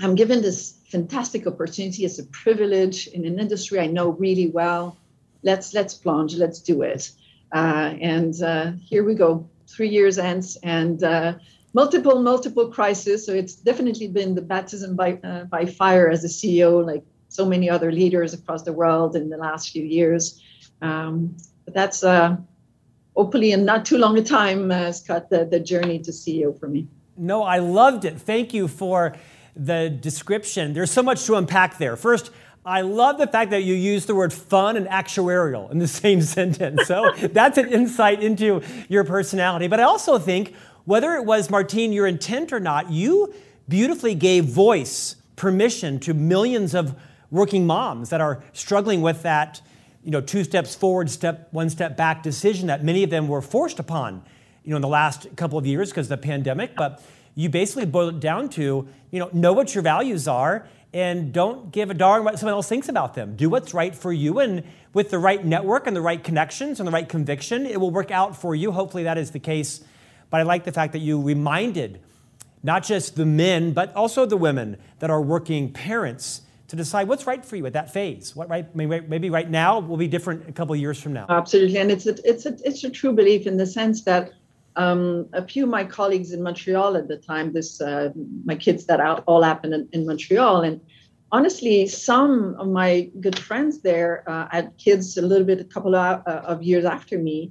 I'm 0.00 0.14
given 0.14 0.40
this 0.40 0.78
fantastic 0.88 1.46
opportunity. 1.46 2.04
It's 2.04 2.20
a 2.20 2.24
privilege 2.26 3.08
in 3.08 3.26
an 3.26 3.38
industry 3.38 3.80
I 3.80 3.86
know 3.86 4.10
really 4.12 4.48
well. 4.48 4.96
Let's 5.42 5.74
let's 5.74 5.94
plunge. 5.94 6.34
Let's 6.36 6.60
do 6.60 6.82
it. 6.82 7.10
Uh, 7.52 7.94
and 8.00 8.40
uh, 8.42 8.72
here 8.84 9.04
we 9.04 9.14
go. 9.14 9.48
Three 9.66 9.88
years 9.88 10.18
ends 10.18 10.56
and 10.62 11.02
uh, 11.02 11.34
multiple 11.74 12.22
multiple 12.22 12.70
crises. 12.70 13.26
So 13.26 13.32
it's 13.32 13.56
definitely 13.56 14.08
been 14.08 14.34
the 14.34 14.42
baptism 14.42 14.94
by 14.94 15.18
uh, 15.24 15.44
by 15.44 15.66
fire 15.66 16.08
as 16.08 16.24
a 16.24 16.28
CEO, 16.28 16.84
like 16.86 17.04
so 17.28 17.44
many 17.44 17.68
other 17.68 17.90
leaders 17.90 18.34
across 18.34 18.62
the 18.62 18.72
world 18.72 19.16
in 19.16 19.28
the 19.30 19.36
last 19.36 19.70
few 19.70 19.84
years. 19.84 20.40
Um, 20.80 21.36
but 21.64 21.74
that's 21.74 22.04
uh, 22.04 22.36
hopefully 23.18 23.50
in 23.50 23.64
not 23.64 23.84
too 23.84 23.98
long 23.98 24.16
a 24.16 24.22
time, 24.22 24.70
uh, 24.70 24.92
Scott, 24.92 25.28
the, 25.28 25.44
the 25.44 25.58
journey 25.58 25.98
to 25.98 26.12
CEO 26.12 26.56
for 26.56 26.68
me. 26.68 26.86
No, 27.16 27.42
I 27.42 27.58
loved 27.58 28.04
it. 28.04 28.16
Thank 28.16 28.54
you 28.54 28.68
for 28.68 29.16
the 29.56 29.90
description. 29.90 30.72
There's 30.72 30.92
so 30.92 31.02
much 31.02 31.24
to 31.24 31.34
unpack 31.34 31.78
there. 31.78 31.96
First, 31.96 32.30
I 32.64 32.82
love 32.82 33.18
the 33.18 33.26
fact 33.26 33.50
that 33.50 33.64
you 33.64 33.74
use 33.74 34.06
the 34.06 34.14
word 34.14 34.32
fun 34.32 34.76
and 34.76 34.86
actuarial 34.86 35.68
in 35.72 35.78
the 35.78 35.88
same 36.02 36.22
sentence. 36.22 36.86
So 36.86 37.10
that's 37.32 37.58
an 37.58 37.68
insight 37.72 38.22
into 38.22 38.62
your 38.88 39.02
personality. 39.02 39.66
But 39.66 39.80
I 39.80 39.82
also 39.82 40.20
think, 40.20 40.54
whether 40.84 41.14
it 41.14 41.24
was, 41.24 41.50
Martine, 41.50 41.92
your 41.92 42.06
intent 42.06 42.52
or 42.52 42.60
not, 42.60 42.92
you 42.92 43.34
beautifully 43.68 44.14
gave 44.14 44.44
voice, 44.44 45.16
permission 45.34 45.98
to 46.00 46.14
millions 46.14 46.72
of 46.72 46.94
working 47.32 47.66
moms 47.66 48.10
that 48.10 48.20
are 48.20 48.44
struggling 48.52 49.02
with 49.02 49.22
that 49.22 49.60
you 50.04 50.10
know, 50.10 50.20
two 50.20 50.44
steps 50.44 50.74
forward, 50.74 51.10
step 51.10 51.48
one 51.52 51.70
step 51.70 51.96
back 51.96 52.22
decision 52.22 52.68
that 52.68 52.84
many 52.84 53.02
of 53.02 53.10
them 53.10 53.28
were 53.28 53.42
forced 53.42 53.78
upon, 53.78 54.22
you 54.64 54.70
know, 54.70 54.76
in 54.76 54.82
the 54.82 54.88
last 54.88 55.34
couple 55.36 55.58
of 55.58 55.66
years 55.66 55.90
because 55.90 56.10
of 56.10 56.20
the 56.20 56.26
pandemic. 56.26 56.76
But 56.76 57.02
you 57.34 57.48
basically 57.48 57.86
boil 57.86 58.08
it 58.08 58.20
down 58.20 58.48
to, 58.50 58.88
you 59.10 59.18
know, 59.18 59.30
know 59.32 59.52
what 59.52 59.74
your 59.74 59.82
values 59.82 60.26
are 60.26 60.66
and 60.92 61.32
don't 61.32 61.70
give 61.70 61.90
a 61.90 61.94
darn 61.94 62.24
what 62.24 62.38
someone 62.38 62.54
else 62.54 62.68
thinks 62.68 62.88
about 62.88 63.14
them. 63.14 63.36
Do 63.36 63.50
what's 63.50 63.74
right 63.74 63.94
for 63.94 64.12
you, 64.12 64.38
and 64.38 64.64
with 64.94 65.10
the 65.10 65.18
right 65.18 65.44
network 65.44 65.86
and 65.86 65.94
the 65.94 66.00
right 66.00 66.22
connections 66.22 66.80
and 66.80 66.86
the 66.86 66.92
right 66.92 67.08
conviction, 67.08 67.66
it 67.66 67.78
will 67.78 67.90
work 67.90 68.10
out 68.10 68.34
for 68.34 68.54
you. 68.54 68.72
Hopefully, 68.72 69.02
that 69.04 69.18
is 69.18 69.30
the 69.32 69.38
case. 69.38 69.84
But 70.30 70.40
I 70.40 70.42
like 70.44 70.64
the 70.64 70.72
fact 70.72 70.92
that 70.92 71.00
you 71.00 71.20
reminded 71.20 72.00
not 72.62 72.84
just 72.84 73.16
the 73.16 73.26
men, 73.26 73.72
but 73.72 73.94
also 73.94 74.26
the 74.26 74.36
women 74.36 74.78
that 74.98 75.10
are 75.10 75.20
working 75.20 75.72
parents 75.72 76.42
to 76.68 76.76
decide 76.76 77.08
what's 77.08 77.26
right 77.26 77.44
for 77.44 77.56
you 77.56 77.66
at 77.66 77.72
that 77.72 77.92
phase. 77.92 78.36
What 78.36 78.48
right 78.48 78.74
maybe 78.76 79.30
right 79.30 79.50
now 79.50 79.80
will 79.80 79.96
be 79.96 80.06
different 80.06 80.48
a 80.48 80.52
couple 80.52 80.74
of 80.74 80.80
years 80.80 81.00
from 81.00 81.14
now. 81.14 81.26
Absolutely, 81.28 81.78
and 81.78 81.90
it's 81.90 82.06
a, 82.06 82.14
it's 82.24 82.46
a, 82.46 82.56
it's 82.62 82.84
a 82.84 82.90
true 82.90 83.12
belief 83.12 83.46
in 83.46 83.56
the 83.56 83.66
sense 83.66 84.04
that 84.04 84.32
um, 84.76 85.28
a 85.32 85.44
few 85.46 85.64
of 85.64 85.70
my 85.70 85.82
colleagues 85.82 86.32
in 86.32 86.42
Montreal 86.42 86.96
at 86.96 87.08
the 87.08 87.16
time, 87.16 87.52
this 87.52 87.80
uh, 87.80 88.10
my 88.44 88.54
kids 88.54 88.84
that 88.86 89.00
all 89.26 89.42
happened 89.42 89.74
in, 89.74 89.88
in, 89.92 90.06
Montreal, 90.06 90.60
and 90.60 90.80
honestly, 91.32 91.86
some 91.88 92.54
of 92.58 92.68
my 92.68 93.10
good 93.20 93.38
friends 93.38 93.80
there 93.80 94.22
uh, 94.28 94.46
had 94.50 94.72
kids 94.76 95.16
a 95.16 95.22
little 95.22 95.46
bit, 95.46 95.60
a 95.60 95.64
couple 95.64 95.96
of, 95.96 96.22
uh, 96.26 96.42
of 96.44 96.62
years 96.62 96.84
after 96.84 97.18
me, 97.18 97.50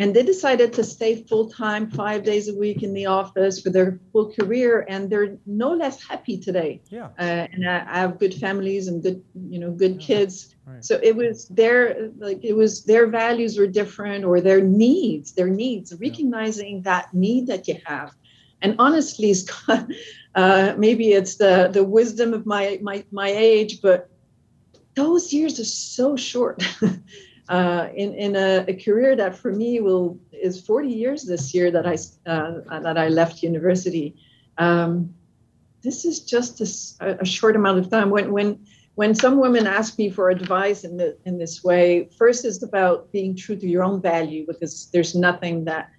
and 0.00 0.16
they 0.16 0.22
decided 0.22 0.72
to 0.72 0.82
stay 0.82 1.22
full 1.24 1.50
time, 1.50 1.90
five 1.90 2.24
days 2.24 2.48
a 2.48 2.54
week 2.54 2.82
in 2.82 2.94
the 2.94 3.04
office 3.04 3.60
for 3.60 3.68
their 3.68 4.00
full 4.12 4.32
career, 4.32 4.86
and 4.88 5.10
they're 5.10 5.36
no 5.44 5.72
less 5.74 6.02
happy 6.02 6.38
today. 6.38 6.80
Yeah. 6.88 7.08
Uh, 7.18 7.46
and 7.52 7.68
I, 7.68 7.84
I, 7.86 7.98
have 7.98 8.18
good 8.18 8.32
families 8.32 8.88
and 8.88 9.02
good, 9.02 9.22
you 9.34 9.58
know, 9.58 9.70
good 9.72 9.96
yeah. 10.00 10.06
kids. 10.06 10.54
Right. 10.64 10.82
So 10.82 10.98
it 11.02 11.14
was 11.14 11.48
their 11.48 12.08
like 12.16 12.42
it 12.42 12.54
was 12.54 12.84
their 12.84 13.08
values 13.08 13.58
were 13.58 13.66
different 13.66 14.24
or 14.24 14.40
their 14.40 14.62
needs, 14.62 15.32
their 15.32 15.50
needs, 15.50 15.92
recognizing 16.00 16.76
yeah. 16.76 16.82
that 16.84 17.12
need 17.12 17.48
that 17.48 17.68
you 17.68 17.76
have. 17.84 18.14
And 18.62 18.76
honestly, 18.78 19.34
Scott, 19.42 19.86
uh, 20.34 20.74
maybe 20.78 21.12
it's 21.12 21.34
the 21.36 21.68
the 21.70 21.84
wisdom 21.84 22.32
of 22.32 22.46
my 22.46 22.78
my 22.80 23.04
my 23.12 23.28
age, 23.28 23.82
but 23.82 24.08
those 24.94 25.30
years 25.30 25.60
are 25.60 25.72
so 25.98 26.16
short. 26.16 26.64
uh, 27.50 27.88
in 27.96 28.14
in 28.14 28.36
a, 28.36 28.64
a, 28.68 28.74
career 28.74 29.16
that 29.16 29.36
for 29.36 29.52
me 29.52 29.80
will 29.80 30.16
is 30.30 30.60
40 30.64 30.88
years 30.88 31.24
this 31.24 31.52
year 31.52 31.72
that 31.72 31.84
I 31.84 31.94
uh, 32.30 32.80
that 32.80 32.96
I 32.96 33.08
left 33.08 33.42
university. 33.42 34.14
Um, 34.56 35.12
this 35.82 36.04
is 36.04 36.20
just 36.20 36.60
a, 36.60 37.20
a, 37.20 37.24
short 37.24 37.56
amount 37.56 37.80
of 37.80 37.90
time. 37.90 38.10
When 38.10 38.30
when 38.30 38.64
when 38.94 39.16
some 39.16 39.40
women 39.40 39.66
ask 39.66 39.98
me 39.98 40.10
for 40.10 40.30
advice 40.30 40.84
in 40.84 40.96
the 40.96 41.18
in 41.24 41.38
this 41.38 41.64
way, 41.64 42.08
first 42.16 42.44
is 42.44 42.62
about 42.62 43.10
being 43.10 43.34
true 43.34 43.56
to 43.56 43.66
your 43.66 43.82
own 43.82 44.00
value 44.00 44.46
because 44.46 44.88
there's 44.92 45.16
nothing 45.16 45.64
that 45.64 45.90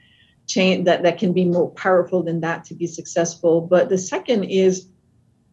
change 0.48 0.86
that 0.86 1.04
that 1.04 1.18
can 1.20 1.34
be 1.34 1.44
more 1.44 1.70
powerful 1.72 2.24
than 2.24 2.40
that 2.40 2.64
to 2.66 2.76
be 2.76 2.88
successful. 2.88 3.60
But 3.60 3.90
the 3.90 3.98
second 3.98 4.46
is 4.46 4.88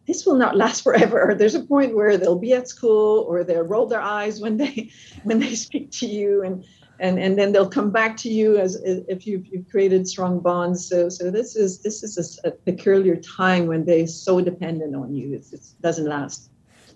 this 0.09 0.25
will 0.25 0.35
not 0.35 0.57
last 0.57 0.83
forever. 0.83 1.35
There's 1.37 1.53
a 1.53 1.61
point 1.61 1.95
where 1.95 2.17
they'll 2.17 2.39
be 2.39 2.53
at 2.53 2.67
school 2.67 3.25
or 3.29 3.43
they'll 3.43 3.61
roll 3.61 3.85
their 3.85 4.01
eyes 4.01 4.41
when 4.41 4.57
they 4.57 4.89
when 5.23 5.39
they 5.39 5.53
speak 5.53 5.91
to 6.01 6.07
you 6.07 6.41
and 6.43 6.65
and 6.99 7.19
and 7.19 7.37
then 7.37 7.51
they'll 7.51 7.69
come 7.69 7.91
back 7.91 8.17
to 8.17 8.29
you 8.29 8.57
as 8.57 8.75
if 8.83 9.27
you've, 9.27 9.45
you've 9.45 9.69
created 9.69 10.07
strong 10.07 10.39
bonds. 10.39 10.89
So 10.89 11.09
so 11.09 11.29
this 11.29 11.55
is 11.55 11.81
this 11.83 12.01
is 12.03 12.39
a, 12.43 12.51
peculiar 12.51 13.15
time 13.17 13.67
when 13.67 13.85
they're 13.85 14.07
so 14.07 14.41
dependent 14.41 14.95
on 14.95 15.13
you. 15.13 15.35
It's, 15.35 15.53
it 15.53 15.61
doesn't 15.81 16.07
last. 16.07 16.49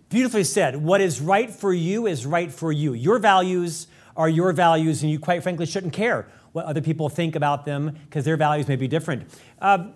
Beautifully 0.09 0.43
said. 0.43 0.75
What 0.75 0.99
is 0.99 1.21
right 1.21 1.51
for 1.51 1.71
you 1.71 2.07
is 2.07 2.25
right 2.25 2.51
for 2.51 2.71
you. 2.71 2.93
Your 2.93 3.19
values 3.19 3.87
are 4.17 4.29
your 4.29 4.51
values, 4.53 5.01
and 5.03 5.11
you 5.11 5.19
quite 5.19 5.41
frankly 5.41 5.65
shouldn't 5.65 5.93
care 5.93 6.27
what 6.53 6.65
other 6.65 6.81
people 6.81 7.09
think 7.09 7.35
about 7.35 7.65
them 7.65 7.97
because 8.05 8.25
their 8.25 8.37
values 8.37 8.67
may 8.67 8.75
be 8.75 8.87
different. 8.87 9.29
Uh, 9.61 9.87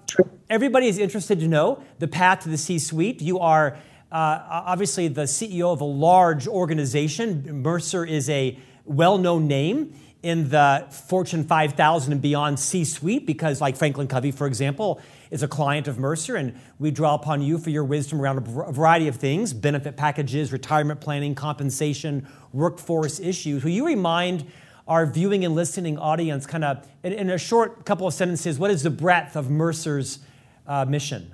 everybody 0.50 0.88
is 0.88 0.98
interested 0.98 1.40
to 1.40 1.48
know 1.48 1.82
the 2.00 2.08
path 2.08 2.42
to 2.42 2.50
the 2.50 2.58
C 2.58 2.78
suite. 2.78 3.22
You 3.22 3.40
are 3.40 3.78
uh, 4.12 4.42
obviously 4.50 5.08
the 5.08 5.24
CEO 5.24 5.72
of 5.72 5.82
a 5.82 5.86
large 5.86 6.48
organization. 6.48 7.62
Mercer 7.62 8.06
is 8.06 8.30
a 8.30 8.60
well 8.86 9.18
known 9.18 9.48
name 9.48 9.94
in 10.24 10.50
the 10.50 10.88
Fortune 10.90 11.44
5000 11.44 12.12
and 12.12 12.22
beyond 12.22 12.60
C 12.60 12.84
suite 12.84 13.28
because, 13.28 13.62
like 13.62 13.78
Franklin 13.78 14.08
Covey, 14.08 14.32
for 14.32 14.48
example, 14.48 15.00
is 15.30 15.44
a 15.44 15.48
client 15.48 15.88
of 15.88 16.00
Mercer, 16.00 16.36
and 16.36 16.60
we 16.80 16.90
draw 16.90 17.14
upon 17.14 17.42
you 17.42 17.58
for 17.58 17.70
your 17.70 17.84
wisdom 17.84 18.20
around 18.20 18.38
a 18.38 18.72
variety 18.72 19.08
of 19.08 19.18
things 19.18 19.54
benefit 19.54 19.96
packages, 19.96 20.52
retirement 20.52 21.02
planning, 21.02 21.36
compensation, 21.36 22.28
workforce 22.52 23.20
issues. 23.20 23.64
Will 23.64 23.72
you 23.72 23.86
remind 23.86 24.46
our 24.88 25.06
viewing 25.06 25.44
and 25.44 25.54
listening 25.54 25.98
audience, 25.98 26.46
kind 26.46 26.64
of 26.64 26.88
in, 27.04 27.14
in, 27.14 27.30
a 27.30 27.38
short 27.38 27.86
couple 27.86 28.08
of 28.08 28.14
sentences, 28.14 28.58
what 28.58 28.72
is 28.72 28.84
the 28.84 28.90
breadth 28.90 29.36
of 29.36 29.50
Mercer's 29.50 30.20
uh, 30.66 30.86
mission? 30.86 31.34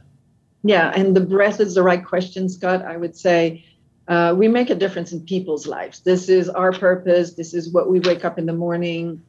Yeah, 0.63 0.91
and 0.95 1.15
the 1.15 1.21
breadth 1.21 1.59
is 1.59 1.75
the 1.75 1.83
right 1.83 2.03
question, 2.03 2.49
Scott. 2.49 2.83
I 2.83 2.97
would 2.97 3.15
say 3.15 3.65
uh, 4.07 4.33
we 4.37 4.47
make 4.47 4.69
a 4.69 4.75
difference 4.75 5.11
in 5.11 5.21
people's 5.21 5.67
lives. 5.67 5.99
This 5.99 6.29
is 6.29 6.49
our 6.49 6.71
purpose. 6.71 7.33
This 7.33 7.53
is 7.53 7.71
what 7.71 7.89
we 7.89 7.99
wake 7.99 8.25
up 8.25 8.39
in 8.39 8.45
the 8.45 8.53
morning, 8.53 9.21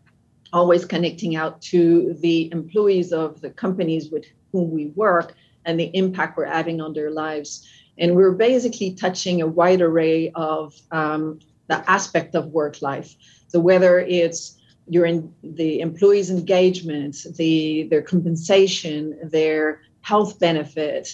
always 0.52 0.85
connecting 0.85 1.37
out 1.37 1.61
to 1.62 2.14
the 2.21 2.50
employees 2.52 3.12
of 3.12 3.40
the 3.40 3.50
companies 3.50 4.11
with 4.11 4.25
whom 4.52 4.71
we 4.71 4.87
work 4.97 5.35
and 5.66 5.78
the 5.78 5.90
impact 5.95 6.37
we're 6.37 6.47
having 6.47 6.81
on 6.81 6.93
their 6.93 7.11
lives. 7.11 7.69
And 7.99 8.16
we're 8.16 8.33
basically 8.33 8.95
touching 8.95 9.43
a 9.43 9.47
wide 9.47 9.81
array 9.81 10.33
of 10.35 10.75
um, 10.90 11.40
the 11.68 11.88
aspect 11.90 12.35
of 12.35 12.47
work 12.47 12.83
life. 12.83 13.14
So 13.49 13.61
whether 13.61 14.00
it's 14.00 14.59
your 14.87 15.06
in 15.06 15.33
the 15.42 15.80
employees' 15.80 16.30
engagement, 16.30 17.16
the 17.37 17.85
their 17.85 18.02
compensation, 18.02 19.18
their 19.23 19.83
health 20.02 20.38
benefit, 20.38 21.09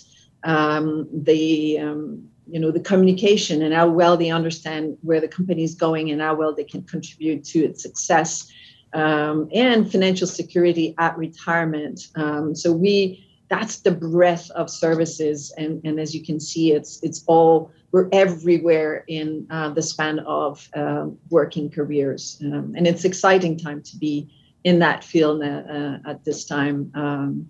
um, 0.44 1.08
the 1.12 1.78
um, 1.78 2.28
you 2.50 2.58
know 2.58 2.70
the 2.70 2.80
communication 2.80 3.62
and 3.62 3.72
how 3.72 3.88
well 3.88 4.16
they 4.16 4.30
understand 4.30 4.98
where 5.02 5.20
the 5.20 5.28
company 5.28 5.62
is 5.62 5.74
going 5.74 6.10
and 6.10 6.20
how 6.20 6.34
well 6.34 6.54
they 6.54 6.64
can 6.64 6.82
contribute 6.82 7.44
to 7.44 7.60
its 7.60 7.82
success, 7.82 8.50
um, 8.92 9.48
and 9.54 9.90
financial 9.90 10.26
security 10.26 10.94
at 10.98 11.16
retirement. 11.16 12.08
Um, 12.16 12.54
so 12.54 12.72
we 12.72 13.24
that's 13.48 13.80
the 13.80 13.90
breadth 13.90 14.50
of 14.52 14.68
services, 14.68 15.52
and 15.56 15.80
and 15.84 16.00
as 16.00 16.14
you 16.14 16.24
can 16.24 16.40
see, 16.40 16.72
it's 16.72 17.00
it's 17.02 17.22
all 17.26 17.70
we're 17.92 18.08
everywhere 18.12 19.04
in 19.08 19.46
uh, 19.50 19.70
the 19.70 19.82
span 19.82 20.20
of 20.20 20.68
uh, 20.74 21.06
working 21.28 21.70
careers. 21.70 22.38
Um, 22.44 22.74
and 22.76 22.86
it's 22.86 23.04
exciting 23.04 23.58
time 23.58 23.82
to 23.82 23.96
be 23.96 24.28
in 24.64 24.78
that 24.80 25.02
field 25.02 25.42
uh, 25.42 25.98
at 26.06 26.24
this 26.24 26.44
time 26.44 26.92
um, 26.94 27.48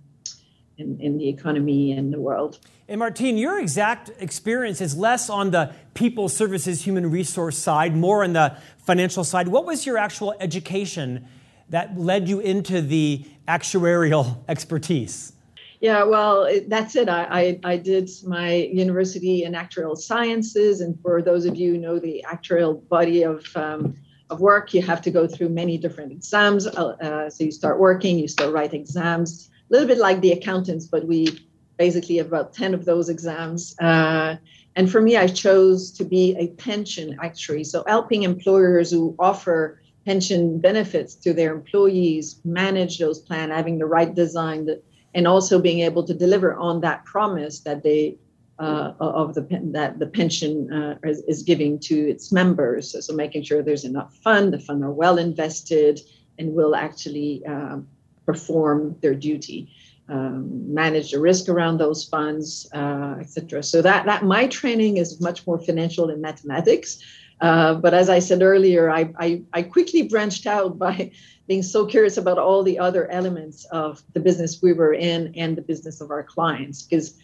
in, 0.78 0.98
in 1.00 1.18
the 1.18 1.28
economy 1.28 1.92
and 1.92 2.12
the 2.12 2.20
world. 2.20 2.58
And 2.88 2.98
Martine, 2.98 3.36
your 3.36 3.60
exact 3.60 4.10
experience 4.18 4.80
is 4.80 4.96
less 4.96 5.30
on 5.30 5.50
the 5.50 5.72
people 5.94 6.28
services 6.28 6.82
human 6.82 7.10
resource 7.10 7.56
side, 7.56 7.94
more 7.94 8.24
on 8.24 8.32
the 8.32 8.56
financial 8.78 9.22
side. 9.22 9.48
What 9.48 9.64
was 9.64 9.86
your 9.86 9.98
actual 9.98 10.34
education 10.40 11.26
that 11.68 11.96
led 11.96 12.28
you 12.28 12.40
into 12.40 12.80
the 12.80 13.24
actuarial 13.46 14.38
expertise? 14.48 15.32
Yeah, 15.80 16.04
well, 16.04 16.44
it, 16.44 16.68
that's 16.68 16.94
it. 16.94 17.08
I, 17.08 17.24
I, 17.24 17.60
I, 17.64 17.76
did 17.78 18.10
my 18.26 18.52
university 18.54 19.44
in 19.44 19.54
actuarial 19.54 19.96
sciences. 19.96 20.82
And 20.82 21.00
for 21.00 21.22
those 21.22 21.46
of 21.46 21.56
you 21.56 21.72
who 21.72 21.78
know 21.78 21.98
the 21.98 22.22
actuarial 22.28 22.86
body 22.88 23.22
of, 23.22 23.46
um, 23.56 23.96
of 24.28 24.40
work, 24.40 24.74
you 24.74 24.82
have 24.82 25.00
to 25.02 25.10
go 25.10 25.26
through 25.26 25.48
many 25.48 25.78
different 25.78 26.12
exams. 26.12 26.66
Uh, 26.66 26.88
uh, 27.00 27.30
so 27.30 27.44
you 27.44 27.50
start 27.50 27.80
working, 27.80 28.18
you 28.18 28.28
start 28.28 28.52
write 28.52 28.74
exams, 28.74 29.48
a 29.70 29.72
little 29.72 29.88
bit 29.88 29.96
like 29.96 30.20
the 30.20 30.32
accountants, 30.32 30.84
but 30.86 31.06
we 31.06 31.46
basically 31.78 32.18
have 32.18 32.26
about 32.26 32.52
10 32.52 32.74
of 32.74 32.84
those 32.84 33.08
exams. 33.08 33.74
Uh, 33.78 34.36
and 34.76 34.92
for 34.92 35.00
me, 35.00 35.16
I 35.16 35.28
chose 35.28 35.90
to 35.92 36.04
be 36.04 36.36
a 36.38 36.48
pension 36.62 37.16
actuary. 37.22 37.64
So 37.64 37.84
helping 37.86 38.24
employers 38.24 38.90
who 38.90 39.16
offer 39.18 39.80
pension 40.04 40.60
benefits 40.60 41.14
to 41.14 41.32
their 41.32 41.54
employees 41.54 42.38
manage 42.44 42.98
those 42.98 43.18
plans, 43.18 43.52
having 43.52 43.78
the 43.78 43.86
right 43.86 44.14
design, 44.14 44.66
the 44.66 44.82
and 45.14 45.26
also 45.26 45.60
being 45.60 45.80
able 45.80 46.04
to 46.04 46.14
deliver 46.14 46.54
on 46.54 46.80
that 46.80 47.04
promise 47.04 47.60
that 47.60 47.82
they 47.82 48.16
uh, 48.60 48.92
of 49.00 49.34
the 49.34 49.46
that 49.72 49.98
the 49.98 50.06
pension 50.06 50.70
uh, 50.70 50.98
is, 51.02 51.22
is, 51.22 51.42
giving 51.42 51.78
to 51.78 51.94
its 52.10 52.30
members. 52.30 52.92
So, 52.92 53.00
so, 53.00 53.14
making 53.14 53.42
sure 53.42 53.62
there's 53.62 53.86
enough 53.86 54.14
fund, 54.16 54.52
the 54.52 54.58
fund 54.58 54.84
are 54.84 54.92
well 54.92 55.16
invested, 55.16 56.00
and 56.38 56.52
will 56.52 56.76
actually 56.76 57.42
um, 57.46 57.88
perform 58.26 58.96
their 59.00 59.14
duty, 59.14 59.72
um, 60.10 60.74
manage 60.74 61.12
the 61.12 61.20
risk 61.20 61.48
around 61.48 61.78
those 61.78 62.04
funds, 62.04 62.68
uh, 62.74 63.16
etc. 63.18 63.62
So 63.62 63.80
that 63.80 64.04
that 64.04 64.24
my 64.24 64.46
training 64.46 64.98
is 64.98 65.22
much 65.22 65.46
more 65.46 65.58
financial 65.58 66.10
in 66.10 66.20
mathematics. 66.20 66.98
Uh, 67.40 67.74
but 67.74 67.94
as 67.94 68.10
I 68.10 68.18
said 68.18 68.42
earlier, 68.42 68.90
I, 68.90 69.10
I, 69.18 69.42
I 69.54 69.62
quickly 69.62 70.02
branched 70.02 70.46
out 70.46 70.78
by 70.86 71.10
being 71.50 71.62
so 71.64 71.84
curious 71.84 72.16
about 72.16 72.38
all 72.38 72.62
the 72.62 72.78
other 72.78 73.10
elements 73.10 73.64
of 73.72 74.04
the 74.12 74.20
business 74.20 74.62
we 74.62 74.72
were 74.72 74.94
in 74.94 75.34
and 75.34 75.58
the 75.58 75.62
business 75.62 76.00
of 76.00 76.08
our 76.12 76.22
clients. 76.22 76.82
Because 76.82 77.14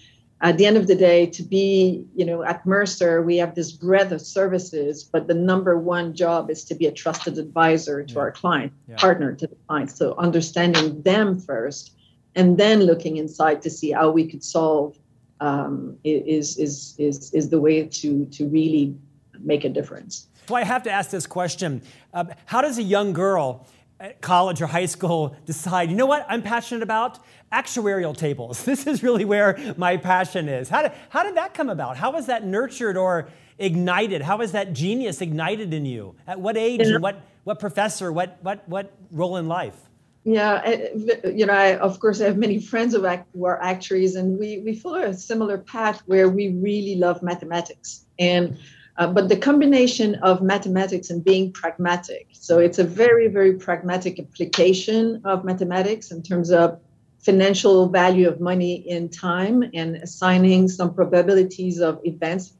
at 0.40 0.58
the 0.58 0.66
end 0.66 0.76
of 0.76 0.88
the 0.88 0.96
day, 0.96 1.26
to 1.26 1.44
be, 1.44 2.04
you 2.12 2.24
know, 2.24 2.42
at 2.42 2.66
Mercer, 2.66 3.22
we 3.22 3.36
have 3.36 3.54
this 3.54 3.70
breadth 3.70 4.10
of 4.10 4.20
services, 4.20 5.04
but 5.04 5.28
the 5.28 5.34
number 5.34 5.78
one 5.78 6.12
job 6.12 6.50
is 6.50 6.64
to 6.64 6.74
be 6.74 6.86
a 6.86 6.90
trusted 6.90 7.38
advisor 7.38 8.02
to 8.02 8.14
yeah. 8.14 8.18
our 8.18 8.32
client, 8.32 8.72
yeah. 8.88 8.96
partner 8.96 9.32
to 9.32 9.46
the 9.46 9.54
client. 9.68 9.92
So 9.92 10.16
understanding 10.18 11.02
them 11.02 11.38
first, 11.38 11.92
and 12.34 12.58
then 12.58 12.80
looking 12.80 13.18
inside 13.18 13.62
to 13.62 13.70
see 13.70 13.92
how 13.92 14.10
we 14.10 14.26
could 14.26 14.42
solve 14.42 14.98
um, 15.38 15.96
is, 16.02 16.58
is, 16.58 16.96
is, 16.98 17.32
is 17.32 17.48
the 17.50 17.60
way 17.60 17.86
to, 17.86 18.26
to 18.26 18.48
really 18.48 18.92
make 19.38 19.62
a 19.64 19.68
difference. 19.68 20.26
Well, 20.48 20.60
I 20.60 20.64
have 20.64 20.82
to 20.82 20.90
ask 20.90 21.10
this 21.10 21.28
question. 21.28 21.82
Uh, 22.12 22.24
how 22.46 22.60
does 22.60 22.78
a 22.78 22.82
young 22.82 23.12
girl 23.12 23.68
at 23.98 24.20
college 24.20 24.60
or 24.60 24.66
high 24.66 24.86
school 24.86 25.36
decide, 25.46 25.90
you 25.90 25.96
know 25.96 26.06
what, 26.06 26.26
I'm 26.28 26.42
passionate 26.42 26.82
about? 26.82 27.18
Actuarial 27.52 28.16
tables. 28.16 28.64
This 28.64 28.86
is 28.86 29.02
really 29.02 29.24
where 29.24 29.58
my 29.76 29.96
passion 29.96 30.48
is. 30.48 30.68
How 30.68 30.82
did, 30.82 30.92
how 31.08 31.22
did 31.22 31.36
that 31.36 31.54
come 31.54 31.70
about? 31.70 31.96
How 31.96 32.10
was 32.12 32.26
that 32.26 32.44
nurtured 32.44 32.96
or 32.96 33.28
ignited? 33.58 34.22
How 34.22 34.36
was 34.36 34.52
that 34.52 34.72
genius 34.72 35.20
ignited 35.20 35.72
in 35.72 35.86
you? 35.86 36.14
At 36.26 36.40
what 36.40 36.56
age 36.56 36.82
and 36.82 37.02
what, 37.02 37.22
what 37.44 37.58
professor, 37.58 38.12
what, 38.12 38.38
what, 38.42 38.68
what 38.68 38.92
role 39.10 39.36
in 39.36 39.48
life? 39.48 39.76
Yeah, 40.24 40.88
you 41.24 41.46
know, 41.46 41.52
I, 41.52 41.76
of 41.76 42.00
course, 42.00 42.20
I 42.20 42.24
have 42.24 42.36
many 42.36 42.58
friends 42.60 42.94
who, 42.94 43.06
act, 43.06 43.28
who 43.32 43.46
are 43.46 43.62
actuaries, 43.62 44.16
and 44.16 44.36
we, 44.40 44.58
we 44.58 44.74
follow 44.74 45.00
a 45.00 45.14
similar 45.14 45.56
path 45.56 46.02
where 46.06 46.28
we 46.28 46.48
really 46.48 46.96
love 46.96 47.22
mathematics. 47.22 48.04
And 48.18 48.58
uh, 48.98 49.06
but 49.06 49.28
the 49.28 49.36
combination 49.36 50.14
of 50.16 50.42
mathematics 50.42 51.10
and 51.10 51.22
being 51.22 51.52
pragmatic. 51.52 52.28
So 52.32 52.58
it's 52.58 52.78
a 52.78 52.84
very, 52.84 53.28
very 53.28 53.54
pragmatic 53.54 54.18
application 54.18 55.20
of 55.24 55.44
mathematics 55.44 56.10
in 56.10 56.22
terms 56.22 56.50
of 56.50 56.80
financial 57.18 57.88
value 57.88 58.28
of 58.28 58.40
money 58.40 58.74
in 58.74 59.08
time 59.08 59.62
and 59.74 59.96
assigning 59.96 60.68
some 60.68 60.94
probabilities 60.94 61.80
of 61.80 62.00
events 62.04 62.54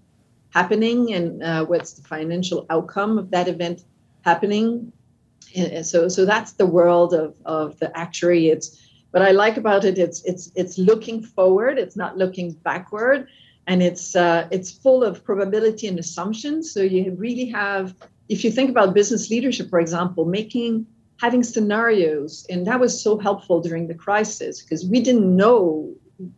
happening 0.50 1.14
and 1.14 1.42
uh, 1.42 1.64
what's 1.64 1.92
the 1.92 2.02
financial 2.02 2.66
outcome 2.68 3.18
of 3.18 3.30
that 3.30 3.48
event 3.48 3.84
happening. 4.22 4.92
And 5.54 5.86
so, 5.86 6.08
so 6.08 6.26
that's 6.26 6.52
the 6.52 6.66
world 6.66 7.14
of, 7.14 7.34
of 7.46 7.78
the 7.78 7.96
actuary. 7.96 8.48
It's 8.48 8.82
what 9.12 9.22
I 9.22 9.30
like 9.30 9.56
about 9.56 9.84
it. 9.86 9.96
It's 9.96 10.22
it's 10.24 10.50
it's 10.54 10.76
looking 10.76 11.22
forward. 11.22 11.78
It's 11.78 11.96
not 11.96 12.18
looking 12.18 12.52
backward 12.52 13.28
and 13.66 13.82
it's 13.82 14.14
uh, 14.14 14.46
it's 14.50 14.70
full 14.70 15.02
of 15.02 15.24
probability 15.24 15.86
and 15.88 15.98
assumptions. 15.98 16.72
So 16.72 16.80
you 16.80 17.14
really 17.18 17.46
have, 17.46 17.94
if 18.28 18.44
you 18.44 18.50
think 18.50 18.70
about 18.70 18.94
business 18.94 19.30
leadership, 19.30 19.70
for 19.70 19.80
example, 19.80 20.24
making 20.24 20.86
having 21.20 21.42
scenarios, 21.42 22.46
and 22.50 22.66
that 22.66 22.78
was 22.78 23.02
so 23.02 23.18
helpful 23.18 23.60
during 23.60 23.88
the 23.88 23.94
crisis 23.94 24.62
because 24.62 24.84
we 24.86 25.00
didn't 25.00 25.34
know 25.34 25.94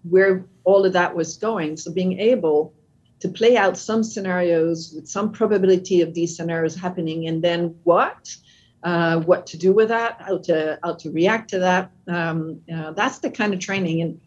where 0.08 0.44
all 0.64 0.84
of 0.84 0.92
that 0.92 1.14
was 1.14 1.36
going. 1.36 1.76
So 1.76 1.92
being 1.92 2.18
able 2.18 2.74
to 3.20 3.28
play 3.28 3.56
out 3.56 3.76
some 3.76 4.04
scenarios 4.04 4.92
with 4.94 5.08
some 5.08 5.32
probability 5.32 6.00
of 6.00 6.14
these 6.14 6.36
scenarios 6.36 6.76
happening, 6.76 7.26
and 7.28 7.42
then 7.42 7.76
what. 7.84 8.34
Uh, 8.84 9.18
what 9.22 9.44
to 9.44 9.56
do 9.58 9.72
with 9.72 9.88
that, 9.88 10.20
how 10.20 10.38
to 10.38 10.78
how 10.84 10.94
to 10.94 11.10
react 11.10 11.50
to 11.50 11.58
that. 11.58 11.90
Um, 12.06 12.60
uh, 12.72 12.92
that's 12.92 13.18
the 13.18 13.28
kind 13.28 13.52
of 13.52 13.58
training, 13.58 14.02
and 14.02 14.20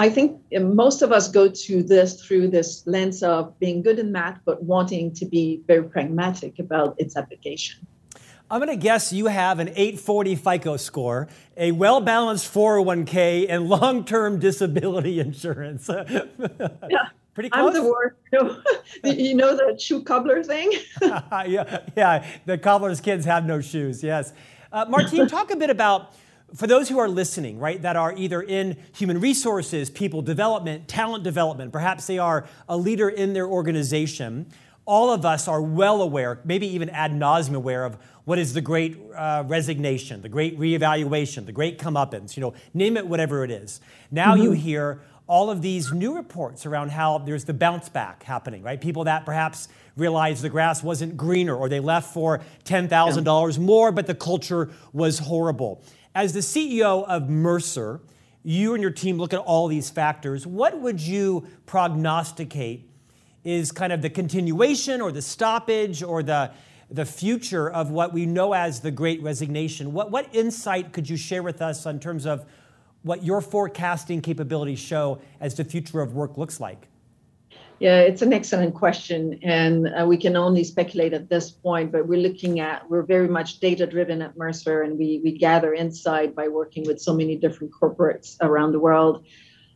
I 0.00 0.08
think 0.08 0.40
most 0.52 1.02
of 1.02 1.10
us 1.10 1.28
go 1.28 1.48
to 1.48 1.82
this 1.82 2.22
through 2.22 2.48
this 2.48 2.86
lens 2.86 3.22
of 3.22 3.58
being 3.58 3.82
good 3.82 3.98
in 3.98 4.12
math, 4.12 4.38
but 4.44 4.62
wanting 4.62 5.12
to 5.14 5.26
be 5.26 5.60
very 5.66 5.82
pragmatic 5.82 6.60
about 6.60 6.94
its 6.98 7.16
application. 7.16 7.84
I'm 8.50 8.60
going 8.60 8.70
to 8.70 8.82
guess 8.82 9.12
you 9.12 9.26
have 9.26 9.58
an 9.58 9.68
840 9.68 10.36
FICO 10.36 10.76
score, 10.76 11.28
a 11.56 11.72
well 11.72 12.00
balanced 12.00 12.52
401k, 12.54 13.46
and 13.48 13.68
long 13.68 14.04
term 14.04 14.38
disability 14.40 15.20
insurance. 15.20 15.90
yeah. 16.08 17.08
Pretty 17.34 17.50
close. 17.50 17.76
I'm 17.76 17.82
the 17.82 17.90
worst. 17.90 18.16
You 18.32 18.42
know, 18.42 18.62
you 19.12 19.34
know 19.34 19.56
the 19.56 19.78
shoe 19.78 20.02
cobbler 20.02 20.42
thing? 20.42 20.72
yeah, 21.00 21.80
yeah. 21.96 22.26
The 22.46 22.58
cobbler's 22.58 23.00
kids 23.00 23.24
have 23.26 23.46
no 23.46 23.60
shoes, 23.60 24.02
yes. 24.02 24.32
Uh, 24.72 24.84
Martine, 24.88 25.28
talk 25.28 25.50
a 25.50 25.56
bit 25.56 25.70
about 25.70 26.14
for 26.54 26.66
those 26.66 26.88
who 26.88 26.98
are 26.98 27.08
listening, 27.08 27.58
right, 27.58 27.80
that 27.82 27.96
are 27.96 28.14
either 28.16 28.40
in 28.40 28.76
human 28.94 29.20
resources, 29.20 29.90
people 29.90 30.22
development, 30.22 30.88
talent 30.88 31.24
development, 31.24 31.72
perhaps 31.72 32.06
they 32.06 32.18
are 32.18 32.46
a 32.68 32.76
leader 32.76 33.08
in 33.08 33.34
their 33.34 33.46
organization, 33.46 34.46
all 34.86 35.12
of 35.12 35.26
us 35.26 35.46
are 35.46 35.60
well 35.60 36.00
aware, 36.00 36.40
maybe 36.44 36.66
even 36.66 36.88
ad 36.88 37.12
nauseum 37.12 37.54
aware 37.54 37.84
of 37.84 37.98
what 38.24 38.38
is 38.38 38.54
the 38.54 38.62
great 38.62 38.98
uh, 39.14 39.44
resignation, 39.46 40.22
the 40.22 40.28
great 40.30 40.58
reevaluation, 40.58 41.44
the 41.44 41.52
great 41.52 41.78
comeuppance, 41.78 42.36
you 42.36 42.40
know, 42.40 42.54
name 42.72 42.96
it 42.96 43.06
whatever 43.06 43.44
it 43.44 43.50
is. 43.50 43.82
Now 44.10 44.32
mm-hmm. 44.32 44.44
you 44.44 44.52
hear 44.52 45.02
all 45.26 45.50
of 45.50 45.60
these 45.60 45.92
new 45.92 46.16
reports 46.16 46.64
around 46.64 46.90
how 46.90 47.18
there's 47.18 47.44
the 47.44 47.52
bounce 47.52 47.90
back 47.90 48.22
happening, 48.22 48.62
right? 48.62 48.80
People 48.80 49.04
that 49.04 49.26
perhaps 49.26 49.68
realized 49.94 50.42
the 50.42 50.48
grass 50.48 50.82
wasn't 50.82 51.18
greener 51.18 51.54
or 51.54 51.68
they 51.68 51.80
left 51.80 52.14
for 52.14 52.40
$10,000 52.64 53.58
more, 53.58 53.92
but 53.92 54.06
the 54.06 54.14
culture 54.14 54.70
was 54.94 55.18
horrible. 55.18 55.82
As 56.18 56.32
the 56.32 56.40
CEO 56.40 57.04
of 57.04 57.30
Mercer, 57.30 58.00
you 58.42 58.74
and 58.74 58.82
your 58.82 58.90
team 58.90 59.18
look 59.18 59.32
at 59.32 59.38
all 59.38 59.68
these 59.68 59.88
factors. 59.88 60.48
What 60.48 60.80
would 60.80 61.00
you 61.00 61.46
prognosticate 61.64 62.90
is 63.44 63.70
kind 63.70 63.92
of 63.92 64.02
the 64.02 64.10
continuation 64.10 65.00
or 65.00 65.12
the 65.12 65.22
stoppage 65.22 66.02
or 66.02 66.24
the, 66.24 66.50
the 66.90 67.04
future 67.04 67.70
of 67.70 67.92
what 67.92 68.12
we 68.12 68.26
know 68.26 68.52
as 68.52 68.80
the 68.80 68.90
great 68.90 69.22
resignation? 69.22 69.92
What, 69.92 70.10
what 70.10 70.34
insight 70.34 70.92
could 70.92 71.08
you 71.08 71.16
share 71.16 71.44
with 71.44 71.62
us 71.62 71.86
in 71.86 72.00
terms 72.00 72.26
of 72.26 72.44
what 73.04 73.22
your 73.22 73.40
forecasting 73.40 74.20
capabilities 74.20 74.80
show 74.80 75.20
as 75.38 75.54
the 75.54 75.64
future 75.64 76.00
of 76.00 76.14
work 76.14 76.36
looks 76.36 76.58
like? 76.58 76.88
Yeah, 77.80 78.00
it's 78.00 78.22
an 78.22 78.32
excellent 78.32 78.74
question, 78.74 79.38
and 79.44 79.88
uh, 79.88 80.04
we 80.04 80.16
can 80.16 80.34
only 80.34 80.64
speculate 80.64 81.12
at 81.12 81.28
this 81.28 81.52
point. 81.52 81.92
But 81.92 82.08
we're 82.08 82.18
looking 82.18 82.58
at 82.58 82.88
we're 82.90 83.04
very 83.04 83.28
much 83.28 83.60
data 83.60 83.86
driven 83.86 84.20
at 84.20 84.36
Mercer, 84.36 84.82
and 84.82 84.98
we 84.98 85.20
we 85.22 85.38
gather 85.38 85.72
insight 85.74 86.34
by 86.34 86.48
working 86.48 86.84
with 86.86 87.00
so 87.00 87.14
many 87.14 87.36
different 87.36 87.72
corporates 87.72 88.36
around 88.40 88.72
the 88.72 88.80
world. 88.80 89.24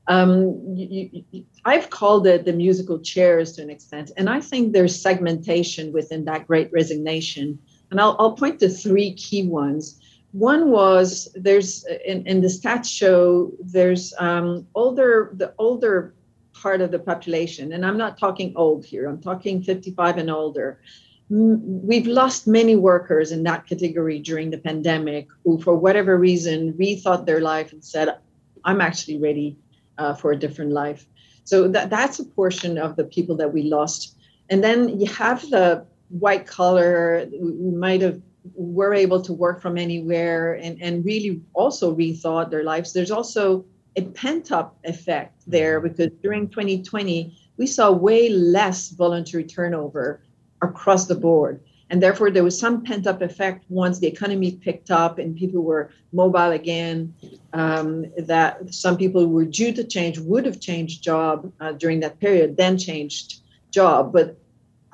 Um, 0.08 0.74
you, 0.74 1.22
you, 1.30 1.44
I've 1.64 1.90
called 1.90 2.26
it 2.26 2.44
the 2.44 2.52
musical 2.52 2.98
chairs 2.98 3.52
to 3.52 3.62
an 3.62 3.70
extent, 3.70 4.10
and 4.16 4.28
I 4.28 4.40
think 4.40 4.72
there's 4.72 5.00
segmentation 5.00 5.92
within 5.92 6.24
that 6.24 6.48
Great 6.48 6.72
Resignation, 6.72 7.56
and 7.92 8.00
I'll 8.00 8.16
I'll 8.18 8.32
point 8.32 8.58
to 8.60 8.68
three 8.68 9.14
key 9.14 9.46
ones. 9.46 10.00
One 10.32 10.70
was 10.70 11.28
there's 11.36 11.84
in, 12.04 12.26
in 12.26 12.40
the 12.40 12.48
stats 12.48 12.86
show 12.86 13.52
there's 13.60 14.12
um, 14.18 14.66
older 14.74 15.30
the 15.36 15.54
older 15.58 16.14
part 16.54 16.80
of 16.80 16.90
the 16.90 16.98
population, 16.98 17.72
and 17.72 17.84
I'm 17.84 17.96
not 17.96 18.18
talking 18.18 18.52
old 18.56 18.84
here, 18.84 19.08
I'm 19.08 19.20
talking 19.20 19.62
55 19.62 20.18
and 20.18 20.30
older. 20.30 20.80
We've 21.28 22.06
lost 22.06 22.46
many 22.46 22.76
workers 22.76 23.32
in 23.32 23.42
that 23.44 23.66
category 23.66 24.18
during 24.18 24.50
the 24.50 24.58
pandemic 24.58 25.28
who, 25.44 25.58
for 25.60 25.74
whatever 25.74 26.18
reason, 26.18 26.74
rethought 26.74 27.24
their 27.24 27.40
life 27.40 27.72
and 27.72 27.82
said, 27.82 28.18
I'm 28.64 28.80
actually 28.80 29.18
ready 29.18 29.56
uh, 29.96 30.14
for 30.14 30.32
a 30.32 30.38
different 30.38 30.72
life. 30.72 31.06
So 31.44 31.68
that, 31.68 31.90
that's 31.90 32.18
a 32.18 32.24
portion 32.24 32.78
of 32.78 32.96
the 32.96 33.04
people 33.04 33.36
that 33.36 33.52
we 33.52 33.62
lost. 33.62 34.16
And 34.50 34.62
then 34.62 35.00
you 35.00 35.06
have 35.06 35.48
the 35.48 35.86
white 36.10 36.46
collar 36.46 37.26
we 37.32 37.70
might 37.70 38.02
have 38.02 38.20
were 38.54 38.92
able 38.92 39.22
to 39.22 39.32
work 39.32 39.60
from 39.60 39.78
anywhere 39.78 40.54
and, 40.54 40.80
and 40.82 41.04
really 41.04 41.40
also 41.54 41.94
rethought 41.94 42.50
their 42.50 42.64
lives. 42.64 42.92
There's 42.92 43.10
also 43.10 43.64
a 43.96 44.02
pent 44.02 44.52
up 44.52 44.76
effect 44.84 45.42
there 45.46 45.80
mm-hmm. 45.80 45.88
because 45.88 46.12
during 46.22 46.48
2020, 46.48 47.36
we 47.56 47.66
saw 47.66 47.90
way 47.90 48.28
less 48.28 48.90
voluntary 48.90 49.44
turnover 49.44 50.22
across 50.62 51.06
the 51.06 51.14
board. 51.14 51.60
And 51.90 52.02
therefore, 52.02 52.30
there 52.30 52.42
was 52.42 52.58
some 52.58 52.82
pent 52.82 53.06
up 53.06 53.20
effect 53.20 53.66
once 53.68 53.98
the 53.98 54.06
economy 54.06 54.52
picked 54.52 54.90
up 54.90 55.18
and 55.18 55.36
people 55.36 55.60
were 55.62 55.90
mobile 56.12 56.52
again. 56.52 57.12
Um, 57.52 58.06
that 58.16 58.72
some 58.72 58.96
people 58.96 59.20
who 59.20 59.28
were 59.28 59.44
due 59.44 59.74
to 59.74 59.84
change 59.84 60.18
would 60.18 60.46
have 60.46 60.58
changed 60.58 61.04
job 61.04 61.52
uh, 61.60 61.72
during 61.72 62.00
that 62.00 62.18
period, 62.18 62.56
then 62.56 62.78
changed 62.78 63.42
job. 63.70 64.10
But 64.10 64.38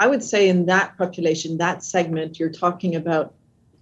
I 0.00 0.08
would 0.08 0.24
say 0.24 0.48
in 0.48 0.66
that 0.66 0.98
population, 0.98 1.58
that 1.58 1.84
segment, 1.84 2.40
you're 2.40 2.50
talking 2.50 2.96
about 2.96 3.32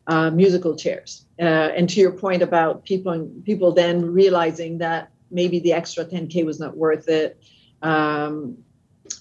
uh, 0.07 0.31
musical 0.31 0.77
chairs. 0.77 1.27
Uh, 1.41 1.43
and 1.77 1.89
to 1.89 2.01
your 2.01 2.13
point 2.13 2.43
about 2.43 2.85
people 2.85 3.31
people 3.45 3.73
then 3.73 4.13
realizing 4.13 4.79
that 4.79 5.11
maybe 5.31 5.59
the 5.61 5.73
extra 5.73 6.05
10k 6.05 6.45
was 6.45 6.61
not 6.61 6.77
worth 6.77 7.09
it. 7.09 7.41
Um, 7.83 8.59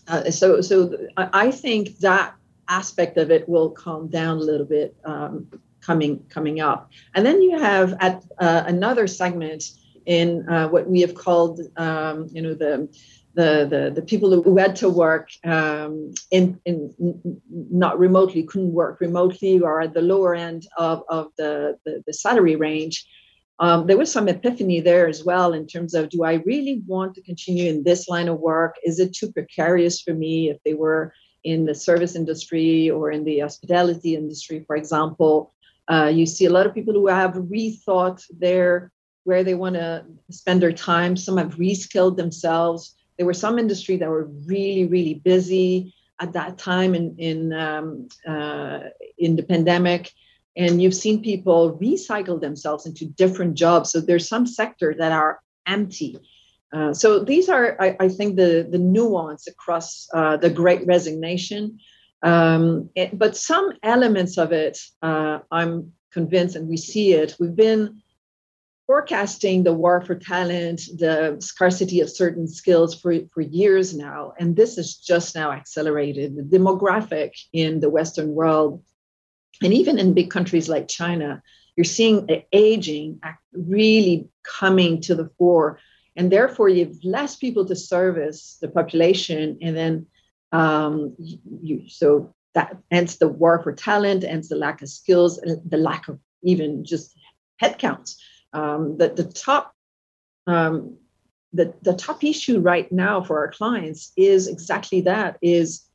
uh, 0.08 0.32
so 0.32 0.62
so 0.62 0.98
I 1.18 1.52
think 1.52 1.98
that 2.00 2.36
aspect 2.68 3.18
of 3.18 3.32
it 3.32 3.48
will 3.48 3.70
calm 3.70 4.08
down 4.08 4.38
a 4.38 4.42
little 4.42 4.66
bit 4.66 4.96
um, 5.06 5.48
coming 5.82 6.24
coming 6.30 6.60
up. 6.60 6.92
And 7.14 7.26
then 7.26 7.42
you 7.42 7.60
have 7.60 7.96
at 8.00 8.24
uh, 8.40 8.64
another 8.66 9.08
segment 9.08 9.64
in 10.06 10.48
uh, 10.48 10.68
what 10.68 10.88
we 10.88 11.02
have 11.02 11.16
called 11.16 11.60
um, 11.78 12.30
you 12.32 12.42
know 12.42 12.54
the 12.54 12.88
the, 13.36 13.68
the, 13.70 13.92
the 13.94 14.02
people 14.02 14.42
who 14.42 14.58
had 14.58 14.76
to 14.78 14.90
work 14.90 15.30
um, 15.44 16.14
in, 16.32 16.60
in 16.66 16.92
not 17.50 18.00
remotely 18.00 18.44
couldn't 18.44 18.72
work 18.72 19.00
remotely 19.02 19.60
or 19.60 19.82
at 19.82 19.94
the 19.94 20.02
lower 20.02 20.34
end 20.34 20.66
of, 20.78 21.04
of 21.10 21.28
the, 21.38 21.78
the, 21.86 22.04
the 22.08 22.14
salary 22.14 22.56
range 22.56 23.06
um, 23.60 23.88
there 23.88 23.98
was 23.98 24.12
some 24.12 24.28
epiphany 24.28 24.82
there 24.82 25.08
as 25.08 25.24
well 25.24 25.54
in 25.54 25.66
terms 25.66 25.94
of 25.94 26.10
do 26.10 26.24
i 26.24 26.34
really 26.46 26.82
want 26.86 27.16
to 27.16 27.22
continue 27.22 27.70
in 27.70 27.84
this 27.84 28.10
line 28.10 28.28
of 28.28 28.40
work? 28.40 28.76
Is 28.84 29.00
it 29.00 29.14
too 29.14 29.32
precarious 29.32 30.02
for 30.02 30.14
me 30.14 30.50
if 30.50 30.58
they 30.66 30.74
were 30.74 31.14
in 31.44 31.66
the 31.66 31.76
service 31.76 32.16
industry 32.16 32.90
or 32.90 33.12
in 33.12 33.24
the 33.24 33.40
hospitality 33.40 34.16
industry 34.16 34.64
for 34.68 34.76
example? 34.76 35.54
Uh, 35.88 36.12
you 36.14 36.26
see 36.26 36.46
a 36.46 36.50
lot 36.50 36.66
of 36.66 36.74
people 36.74 36.94
who 36.94 37.08
have 37.08 37.34
rethought 37.34 38.22
their 38.40 38.92
where 39.24 39.44
they 39.44 39.56
want 39.56 39.76
to 39.76 40.06
spend 40.30 40.62
their 40.62 40.72
time. 40.72 41.18
Some 41.18 41.38
have 41.38 41.56
reskilled 41.56 42.16
themselves 42.16 42.95
there 43.18 43.26
were 43.26 43.34
some 43.34 43.60
industry 43.60 43.98
that 43.98 44.10
were 44.10 44.26
really, 44.46 44.86
really 44.86 45.16
busy 45.16 45.94
at 46.20 46.34
that 46.34 46.58
time 46.58 46.96
in 46.96 47.16
in 47.18 47.54
um, 47.54 48.08
uh, 48.28 48.80
in 49.18 49.36
the 49.36 49.44
pandemic, 49.44 50.12
and 50.56 50.82
you've 50.82 50.96
seen 50.96 51.22
people 51.22 51.78
recycle 51.82 52.40
themselves 52.40 52.86
into 52.86 53.06
different 53.06 53.56
jobs. 53.56 53.92
So 53.92 54.00
there's 54.00 54.28
some 54.28 54.48
sector 54.48 54.96
that 54.98 55.12
are 55.12 55.40
empty. 55.68 56.18
Uh, 56.74 56.94
so 56.94 57.20
these 57.20 57.48
are, 57.48 57.78
I, 57.80 57.96
I, 58.00 58.10
think, 58.10 58.36
the 58.36 58.68
the 58.70 58.78
nuance 58.78 59.48
across 59.48 60.08
uh, 60.14 60.38
the 60.38 60.50
Great 60.50 60.86
Resignation. 60.86 61.80
Um, 62.22 62.90
it, 62.96 63.18
but 63.18 63.38
some 63.38 63.74
elements 63.84 64.38
of 64.38 64.52
it, 64.52 64.80
uh, 65.02 65.40
I'm 65.52 65.94
convinced, 66.12 66.56
and 66.56 66.68
we 66.68 66.78
see 66.78 67.14
it. 67.14 67.36
We've 67.40 67.56
been 67.56 68.02
forecasting 68.88 69.64
the 69.64 69.74
war 69.74 70.02
for 70.02 70.16
talent, 70.16 70.82
the 70.98 71.38
scarcity 71.40 72.02
of 72.02 72.10
certain 72.10 72.48
skills 72.48 72.94
for, 73.00 73.16
for 73.34 73.42
years 73.42 73.96
now. 73.96 74.34
And 74.40 74.56
this 74.56 74.78
is 74.78 74.98
just 74.98 75.36
now 75.36 75.52
accelerated. 75.52 76.36
The 76.36 76.44
demographic 76.44 77.32
in 77.52 77.80
the 77.80 77.90
Western 77.90 78.30
world, 78.30 78.84
and 79.64 79.74
even 79.74 79.98
in 79.98 80.14
big 80.14 80.30
countries 80.30 80.70
like 80.70 80.88
China, 80.88 81.42
you're 81.76 81.84
seeing 81.84 82.30
aging 82.54 83.20
really 83.54 84.30
coming 84.44 85.02
to 85.02 85.16
the 85.16 85.30
fore. 85.38 85.80
And 86.16 86.32
therefore, 86.32 86.70
you 86.70 86.86
have 86.86 86.96
less 87.04 87.36
people 87.36 87.66
to 87.66 87.76
service 87.76 88.58
the 88.62 88.70
population. 88.70 89.58
And 89.62 89.76
then, 89.76 90.06
um, 90.52 91.16
you, 91.20 91.90
so 91.90 92.34
that 92.54 92.78
ends 92.92 93.18
the 93.18 93.28
war 93.28 93.62
for 93.62 93.74
talent, 93.74 94.24
ends 94.24 94.48
the 94.48 94.56
lack 94.56 94.82
of 94.82 94.90
skills, 94.90 95.38
and 95.40 95.60
the 95.70 95.78
lack 95.78 96.08
of 96.08 96.20
even 96.44 96.86
just 96.86 97.18
headcounts 97.62 98.16
um, 98.56 98.98
the, 98.98 99.10
the 99.10 99.26
top 99.26 99.74
um, 100.48 100.98
the, 101.54 101.74
the 101.84 101.94
top 101.94 102.24
issue 102.24 102.60
right 102.60 102.92
now 102.92 103.22
for 103.22 103.40
our 103.40 103.52
clients 103.52 104.12
is 104.18 104.48
exactly 104.48 105.02
that 105.02 105.38
is 105.42 105.86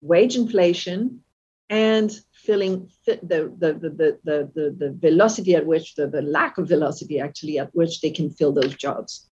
wage 0.00 0.36
inflation 0.36 1.22
and 1.68 2.20
filling 2.32 2.90
the, 3.06 3.18
the, 3.22 3.52
the, 3.58 4.18
the, 4.24 4.50
the, 4.54 4.76
the 4.78 4.92
velocity 4.98 5.54
at 5.54 5.66
which 5.66 5.94
the, 5.94 6.06
the 6.06 6.22
lack 6.22 6.58
of 6.58 6.68
velocity 6.68 7.20
actually 7.20 7.58
at 7.58 7.74
which 7.74 8.00
they 8.00 8.10
can 8.10 8.30
fill 8.30 8.52
those 8.52 8.74
jobs. 8.74 9.28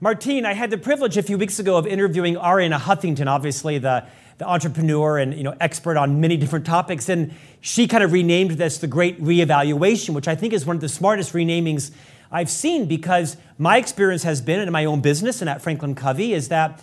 Martine 0.00 0.44
i 0.44 0.52
had 0.52 0.70
the 0.70 0.76
privilege 0.76 1.16
a 1.16 1.22
few 1.22 1.38
weeks 1.38 1.58
ago 1.58 1.78
of 1.78 1.86
interviewing 1.86 2.34
arianna 2.34 2.78
huffington 2.78 3.28
obviously 3.28 3.78
the, 3.78 4.06
the 4.36 4.46
entrepreneur 4.46 5.16
and 5.16 5.32
you 5.32 5.42
know 5.42 5.54
expert 5.58 5.96
on 5.96 6.20
many 6.20 6.36
different 6.36 6.66
topics. 6.66 7.08
And 7.08 7.34
she 7.62 7.88
kind 7.88 8.04
of 8.04 8.12
renamed 8.12 8.52
this 8.52 8.76
the 8.76 8.86
great 8.86 9.22
reevaluation 9.22 10.10
which 10.10 10.28
i 10.28 10.34
think 10.34 10.52
is 10.52 10.66
one 10.66 10.76
of 10.76 10.82
the 10.82 10.88
smartest 10.88 11.32
renamings 11.32 11.92
I've 12.30 12.50
seen 12.50 12.86
because 12.86 13.36
my 13.58 13.76
experience 13.76 14.22
has 14.24 14.40
been 14.40 14.60
in 14.60 14.70
my 14.72 14.84
own 14.84 15.00
business 15.00 15.40
and 15.40 15.50
at 15.50 15.62
Franklin 15.62 15.94
Covey 15.94 16.32
is 16.32 16.48
that 16.48 16.82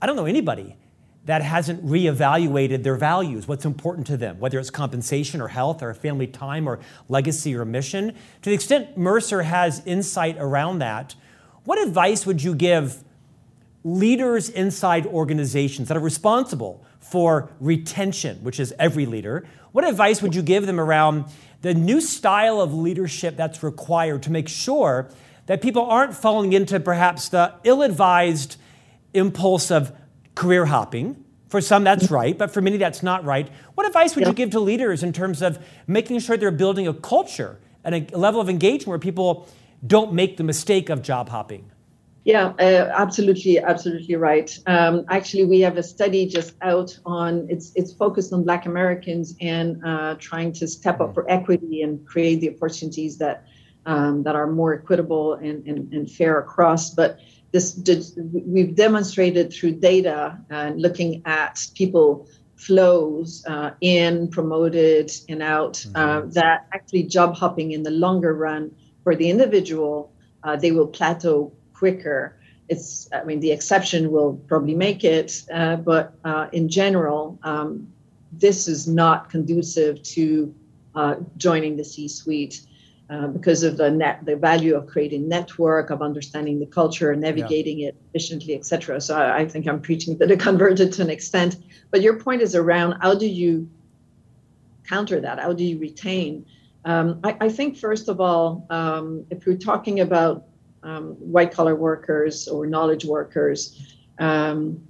I 0.00 0.06
don't 0.06 0.16
know 0.16 0.26
anybody 0.26 0.76
that 1.24 1.42
hasn't 1.42 1.84
reevaluated 1.84 2.82
their 2.82 2.96
values, 2.96 3.48
what's 3.48 3.64
important 3.64 4.06
to 4.06 4.16
them, 4.16 4.38
whether 4.38 4.58
it's 4.58 4.70
compensation 4.70 5.40
or 5.40 5.48
health 5.48 5.82
or 5.82 5.94
family 5.94 6.26
time 6.26 6.68
or 6.68 6.80
legacy 7.08 7.54
or 7.54 7.64
mission. 7.64 8.14
To 8.42 8.50
the 8.50 8.52
extent 8.52 8.98
Mercer 8.98 9.42
has 9.42 9.82
insight 9.86 10.36
around 10.38 10.80
that, 10.80 11.14
what 11.64 11.78
advice 11.78 12.26
would 12.26 12.42
you 12.42 12.54
give 12.54 13.02
leaders 13.84 14.50
inside 14.50 15.06
organizations 15.06 15.88
that 15.88 15.96
are 15.96 16.00
responsible 16.00 16.84
for 17.10 17.50
retention, 17.60 18.38
which 18.42 18.58
is 18.58 18.74
every 18.78 19.06
leader? 19.06 19.46
What 19.72 19.86
advice 19.86 20.22
would 20.22 20.34
you 20.34 20.42
give 20.42 20.66
them 20.66 20.80
around 20.80 21.26
the 21.62 21.74
new 21.74 22.00
style 22.00 22.60
of 22.60 22.74
leadership 22.74 23.36
that's 23.36 23.62
required 23.62 24.22
to 24.24 24.30
make 24.30 24.48
sure 24.48 25.08
that 25.46 25.62
people 25.62 25.82
aren't 25.82 26.14
falling 26.14 26.52
into 26.52 26.80
perhaps 26.80 27.28
the 27.28 27.54
ill 27.64 27.82
advised 27.82 28.56
impulse 29.14 29.70
of 29.70 29.92
career 30.34 30.66
hopping. 30.66 31.24
For 31.48 31.60
some, 31.60 31.84
that's 31.84 32.10
right, 32.10 32.36
but 32.36 32.52
for 32.52 32.60
many, 32.60 32.78
that's 32.78 33.02
not 33.02 33.24
right. 33.24 33.48
What 33.74 33.86
advice 33.86 34.16
would 34.16 34.26
you 34.26 34.32
give 34.32 34.50
to 34.50 34.60
leaders 34.60 35.02
in 35.02 35.12
terms 35.12 35.40
of 35.40 35.64
making 35.86 36.18
sure 36.18 36.36
they're 36.36 36.50
building 36.50 36.88
a 36.88 36.94
culture 36.94 37.60
and 37.84 37.94
a 37.94 38.18
level 38.18 38.40
of 38.40 38.48
engagement 38.48 38.88
where 38.88 38.98
people 38.98 39.48
don't 39.86 40.12
make 40.12 40.36
the 40.36 40.42
mistake 40.42 40.88
of 40.90 41.00
job 41.00 41.28
hopping? 41.28 41.70
Yeah, 42.24 42.54
uh, 42.58 42.90
absolutely, 42.94 43.58
absolutely 43.58 44.16
right. 44.16 44.50
Um, 44.66 45.04
actually, 45.10 45.44
we 45.44 45.60
have 45.60 45.76
a 45.76 45.82
study 45.82 46.26
just 46.26 46.54
out 46.62 46.98
on 47.04 47.46
it's 47.50 47.70
it's 47.74 47.92
focused 47.92 48.32
on 48.32 48.44
Black 48.44 48.64
Americans 48.64 49.34
and 49.42 49.84
uh, 49.84 50.14
trying 50.18 50.52
to 50.54 50.66
step 50.66 51.00
up 51.02 51.12
for 51.12 51.30
equity 51.30 51.82
and 51.82 52.06
create 52.06 52.40
the 52.40 52.48
opportunities 52.54 53.18
that 53.18 53.44
um, 53.84 54.22
that 54.22 54.36
are 54.36 54.46
more 54.46 54.74
equitable 54.74 55.34
and, 55.34 55.66
and, 55.66 55.92
and 55.92 56.10
fair 56.10 56.38
across. 56.38 56.94
But 56.94 57.18
this 57.52 57.72
did, 57.72 58.04
we've 58.32 58.74
demonstrated 58.74 59.52
through 59.52 59.72
data 59.72 60.38
and 60.50 60.80
looking 60.80 61.22
at 61.26 61.64
people 61.74 62.26
flows 62.56 63.44
uh, 63.46 63.72
in, 63.80 64.28
promoted, 64.28 65.12
and 65.28 65.42
out 65.42 65.84
uh, 65.94 66.20
mm-hmm. 66.20 66.30
that 66.30 66.66
actually 66.72 67.02
job 67.02 67.36
hopping 67.36 67.72
in 67.72 67.82
the 67.82 67.90
longer 67.90 68.32
run 68.32 68.74
for 69.02 69.14
the 69.14 69.28
individual, 69.28 70.12
uh, 70.42 70.56
they 70.56 70.72
will 70.72 70.86
plateau 70.86 71.52
quicker. 71.84 72.34
It's, 72.70 73.10
I 73.12 73.24
mean, 73.24 73.40
the 73.40 73.52
exception 73.52 74.10
will 74.10 74.36
probably 74.48 74.74
make 74.74 75.04
it, 75.04 75.44
uh, 75.52 75.76
but 75.76 76.14
uh, 76.24 76.46
in 76.52 76.66
general, 76.70 77.38
um, 77.42 77.86
this 78.32 78.68
is 78.68 78.88
not 78.88 79.28
conducive 79.28 80.02
to 80.14 80.54
uh, 80.94 81.16
joining 81.36 81.76
the 81.76 81.84
C-suite. 81.84 82.56
Uh, 83.10 83.26
because 83.26 83.62
of 83.62 83.76
the 83.76 83.90
net, 83.90 84.24
the 84.24 84.34
value 84.34 84.74
of 84.74 84.86
creating 84.86 85.28
network, 85.28 85.90
of 85.90 86.00
understanding 86.00 86.58
the 86.58 86.64
culture, 86.64 87.14
navigating 87.14 87.80
yeah. 87.80 87.88
it 87.88 87.96
efficiently, 88.08 88.54
etc. 88.54 88.98
So 88.98 89.14
I, 89.14 89.40
I, 89.40 89.46
think 89.46 89.68
I'm 89.68 89.82
preaching 89.82 90.18
to 90.18 90.26
the 90.26 90.36
converted 90.48 90.90
to 90.94 91.02
an 91.02 91.10
extent. 91.10 91.56
But 91.90 92.00
your 92.00 92.18
point 92.18 92.40
is 92.40 92.54
around 92.54 92.92
how 93.02 93.14
do 93.14 93.26
you 93.26 93.68
counter 94.88 95.20
that? 95.20 95.38
How 95.38 95.52
do 95.52 95.62
you 95.64 95.78
retain? 95.78 96.46
Um, 96.86 97.20
I, 97.22 97.36
I, 97.42 97.48
think 97.50 97.76
first 97.76 98.08
of 98.08 98.22
all, 98.22 98.66
um, 98.70 99.26
if 99.28 99.44
we're 99.44 99.58
talking 99.58 100.00
about 100.00 100.46
um, 100.84 101.14
white 101.14 101.52
collar 101.52 101.74
workers 101.74 102.48
or 102.48 102.66
knowledge 102.66 103.04
workers 103.04 103.96
um, 104.18 104.80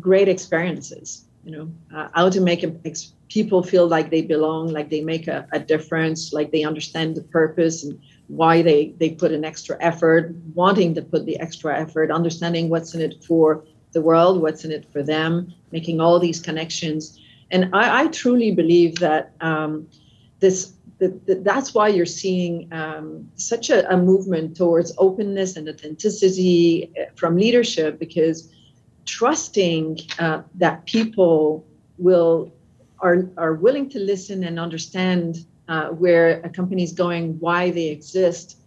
great 0.00 0.28
experiences 0.28 1.26
you 1.46 1.52
know. 1.52 1.70
Uh, 1.94 2.08
how 2.12 2.28
to 2.28 2.40
make 2.40 2.64
ex- 2.84 3.12
people 3.28 3.62
feel 3.62 3.86
like 3.86 4.10
they 4.10 4.20
belong 4.20 4.72
like 4.72 4.90
they 4.90 5.00
make 5.00 5.28
a, 5.28 5.46
a, 5.52 5.60
difference 5.60 6.32
like 6.32 6.50
they 6.50 6.64
understand 6.64 7.16
the 7.16 7.22
purpose 7.22 7.84
and 7.84 7.98
why 8.26 8.62
they 8.62 8.92
they 8.98 9.10
put 9.10 9.30
an 9.30 9.44
extra 9.44 9.76
effort 9.80 10.34
wanting 10.54 10.92
to 10.94 11.02
put 11.02 11.24
the 11.24 11.38
extra 11.38 11.78
effort 11.78 12.10
understanding 12.10 12.68
what's 12.68 12.94
in 12.94 13.00
it 13.00 13.22
for 13.22 13.64
the 13.92 14.02
world 14.02 14.42
what's 14.42 14.64
in 14.64 14.72
it 14.72 14.84
for 14.92 15.02
them 15.02 15.54
making 15.70 16.00
all 16.00 16.18
these 16.18 16.40
connections. 16.40 17.18
And 17.52 17.70
i, 17.72 18.02
I 18.02 18.06
truly 18.08 18.50
believe 18.50 18.96
that 18.96 19.32
um, 19.40 19.88
this 20.40 20.72
the, 20.98 21.40
that's 21.42 21.74
why 21.74 21.88
you're 21.88 22.06
seeing 22.06 22.72
um, 22.72 23.30
such 23.36 23.70
a, 23.70 23.90
a, 23.92 23.96
movement 23.96 24.56
towards 24.56 24.94
openness 24.96 25.56
and 25.56 25.68
authenticity 25.68 26.90
uh, 26.98 27.10
from 27.16 27.36
leadership 27.36 27.98
because 27.98 28.50
trusting 29.04 29.98
uh, 30.18 30.42
that 30.54 30.86
people 30.86 31.66
will 31.98 32.52
are, 33.00 33.28
are 33.36 33.54
willing 33.54 33.90
to 33.90 33.98
listen 33.98 34.44
and 34.44 34.58
understand 34.58 35.44
uh, 35.68 35.88
where 35.88 36.40
a 36.42 36.48
company 36.48 36.82
is 36.82 36.92
going, 36.92 37.38
why 37.40 37.70
they 37.70 37.88
exist, 37.88 38.58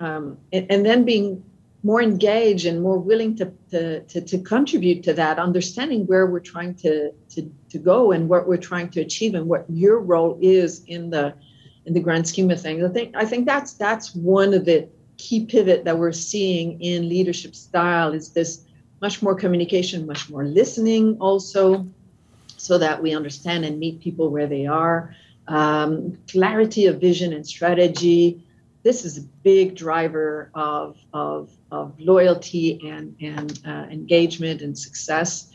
um, 0.00 0.36
and, 0.52 0.66
and, 0.70 0.84
then 0.84 1.04
being 1.04 1.42
more 1.82 2.02
engaged 2.02 2.66
and 2.66 2.82
more 2.82 2.98
willing 2.98 3.36
to, 3.36 3.52
to, 3.70 4.00
to, 4.02 4.20
to, 4.20 4.38
contribute 4.38 5.02
to 5.02 5.12
that, 5.12 5.38
understanding 5.38 6.06
where 6.06 6.26
we're 6.26 6.40
trying 6.40 6.74
to, 6.74 7.12
to, 7.30 7.50
to 7.70 7.78
go 7.78 8.12
and 8.12 8.28
what 8.28 8.48
we're 8.48 8.56
trying 8.56 8.88
to 8.90 9.00
achieve 9.00 9.34
and 9.34 9.46
what 9.46 9.64
your 9.68 10.00
role 10.00 10.38
is 10.40 10.84
in 10.86 11.10
the 11.10 11.34
in 11.86 11.94
the 11.94 12.00
grand 12.00 12.28
scheme 12.28 12.50
of 12.50 12.60
things. 12.60 12.84
I 12.84 12.88
think 12.88 13.16
I 13.16 13.24
think 13.24 13.46
that's 13.46 13.72
that's 13.74 14.14
one 14.14 14.54
of 14.54 14.64
the 14.64 14.88
key 15.16 15.44
pivot 15.46 15.84
that 15.84 15.98
we're 15.98 16.12
seeing 16.12 16.80
in 16.80 17.08
leadership 17.08 17.54
style 17.54 18.12
is 18.12 18.30
this 18.30 18.64
much 19.00 19.22
more 19.22 19.34
communication, 19.34 20.06
much 20.06 20.30
more 20.30 20.44
listening 20.44 21.16
also, 21.20 21.86
so 22.56 22.78
that 22.78 23.02
we 23.02 23.14
understand 23.14 23.64
and 23.64 23.78
meet 23.78 24.00
people 24.00 24.30
where 24.30 24.46
they 24.46 24.66
are. 24.66 25.14
Um, 25.46 26.18
clarity 26.28 26.86
of 26.86 27.00
vision 27.00 27.32
and 27.32 27.46
strategy, 27.46 28.44
this 28.82 29.04
is 29.04 29.18
a 29.18 29.22
big 29.42 29.76
driver 29.76 30.50
of, 30.54 30.98
of, 31.12 31.50
of 31.70 31.98
loyalty 31.98 32.80
and, 32.88 33.16
and 33.20 33.60
uh, 33.66 33.86
engagement 33.90 34.62
and 34.62 34.76
success. 34.76 35.50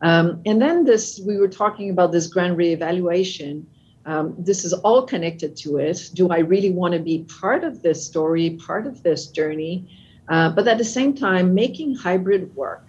Um, 0.00 0.42
and 0.46 0.60
then 0.60 0.84
this, 0.84 1.20
we 1.26 1.36
were 1.36 1.48
talking 1.48 1.90
about 1.90 2.12
this 2.12 2.26
grand 2.26 2.56
reevaluation. 2.56 3.64
Um, 4.06 4.34
this 4.38 4.64
is 4.64 4.72
all 4.72 5.02
connected 5.02 5.56
to 5.58 5.78
it. 5.78 6.10
Do 6.14 6.30
I 6.30 6.38
really 6.38 6.70
want 6.70 6.94
to 6.94 7.00
be 7.00 7.24
part 7.40 7.64
of 7.64 7.82
this 7.82 8.04
story, 8.04 8.50
part 8.50 8.86
of 8.86 9.02
this 9.02 9.26
journey? 9.26 9.88
Uh, 10.28 10.50
but 10.50 10.68
at 10.68 10.78
the 10.78 10.84
same 10.84 11.14
time, 11.14 11.54
making 11.54 11.94
hybrid 11.94 12.54
work. 12.54 12.88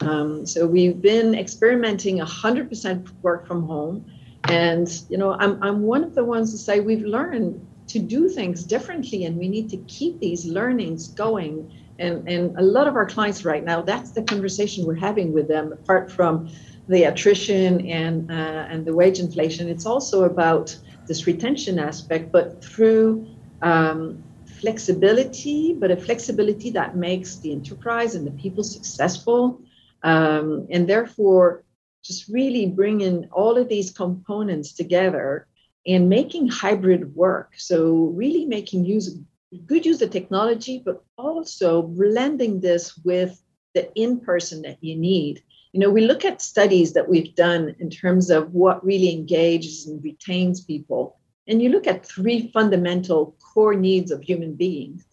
Um, 0.00 0.46
so 0.46 0.66
we've 0.66 1.00
been 1.00 1.34
experimenting 1.34 2.18
100% 2.18 3.08
work 3.22 3.46
from 3.46 3.66
home. 3.66 4.04
And, 4.44 4.88
you 5.08 5.18
know, 5.18 5.32
I'm, 5.34 5.62
I'm 5.62 5.82
one 5.82 6.04
of 6.04 6.14
the 6.14 6.24
ones 6.24 6.52
to 6.52 6.58
say 6.58 6.80
we've 6.80 7.04
learned 7.04 7.64
to 7.88 7.98
do 7.98 8.28
things 8.28 8.64
differently 8.64 9.24
and 9.24 9.36
we 9.36 9.48
need 9.48 9.68
to 9.70 9.78
keep 9.88 10.20
these 10.20 10.44
learnings 10.44 11.08
going 11.08 11.72
And, 11.98 12.28
and 12.28 12.56
a 12.58 12.62
lot 12.62 12.86
of 12.86 12.94
our 12.96 13.06
clients 13.06 13.44
right 13.44 13.64
now, 13.64 13.82
that's 13.82 14.12
the 14.12 14.22
conversation 14.22 14.86
we're 14.86 14.94
having 14.94 15.32
with 15.32 15.48
them, 15.48 15.72
apart 15.72 16.10
from 16.10 16.50
the 16.88 17.04
attrition 17.04 17.86
and, 17.86 18.30
uh, 18.30 18.66
and 18.70 18.84
the 18.86 18.94
wage 18.94 19.18
inflation. 19.18 19.68
It's 19.68 19.86
also 19.86 20.24
about 20.24 20.76
this 21.06 21.26
retention 21.26 21.78
aspect, 21.78 22.30
but 22.30 22.64
through 22.64 23.26
um, 23.62 24.22
flexibility, 24.60 25.74
but 25.74 25.90
a 25.90 25.96
flexibility 25.96 26.70
that 26.70 26.96
makes 26.96 27.36
the 27.36 27.52
enterprise 27.52 28.14
and 28.14 28.26
the 28.26 28.30
people 28.32 28.64
successful. 28.64 29.60
Um, 30.02 30.66
and 30.70 30.88
therefore, 30.88 31.64
just 32.04 32.28
really 32.28 32.66
bringing 32.66 33.28
all 33.32 33.56
of 33.58 33.68
these 33.68 33.90
components 33.90 34.72
together 34.72 35.46
and 35.86 36.08
making 36.08 36.48
hybrid 36.48 37.14
work. 37.14 37.54
So, 37.56 38.12
really 38.14 38.44
making 38.44 38.84
use 38.84 39.18
good 39.66 39.86
use 39.86 40.02
of 40.02 40.10
technology, 40.10 40.82
but 40.84 41.02
also 41.16 41.82
blending 41.82 42.60
this 42.60 42.96
with 43.04 43.42
the 43.74 43.92
in 43.94 44.20
person 44.20 44.62
that 44.62 44.82
you 44.82 44.96
need. 44.96 45.42
You 45.72 45.80
know, 45.80 45.90
we 45.90 46.06
look 46.06 46.24
at 46.24 46.42
studies 46.42 46.92
that 46.94 47.08
we've 47.08 47.34
done 47.34 47.74
in 47.78 47.90
terms 47.90 48.30
of 48.30 48.52
what 48.54 48.84
really 48.84 49.12
engages 49.12 49.86
and 49.86 50.02
retains 50.02 50.62
people. 50.62 51.18
And 51.46 51.62
you 51.62 51.70
look 51.70 51.86
at 51.86 52.04
three 52.04 52.50
fundamental 52.52 53.36
core 53.40 53.74
needs 53.74 54.10
of 54.10 54.22
human 54.22 54.54
beings 54.54 55.04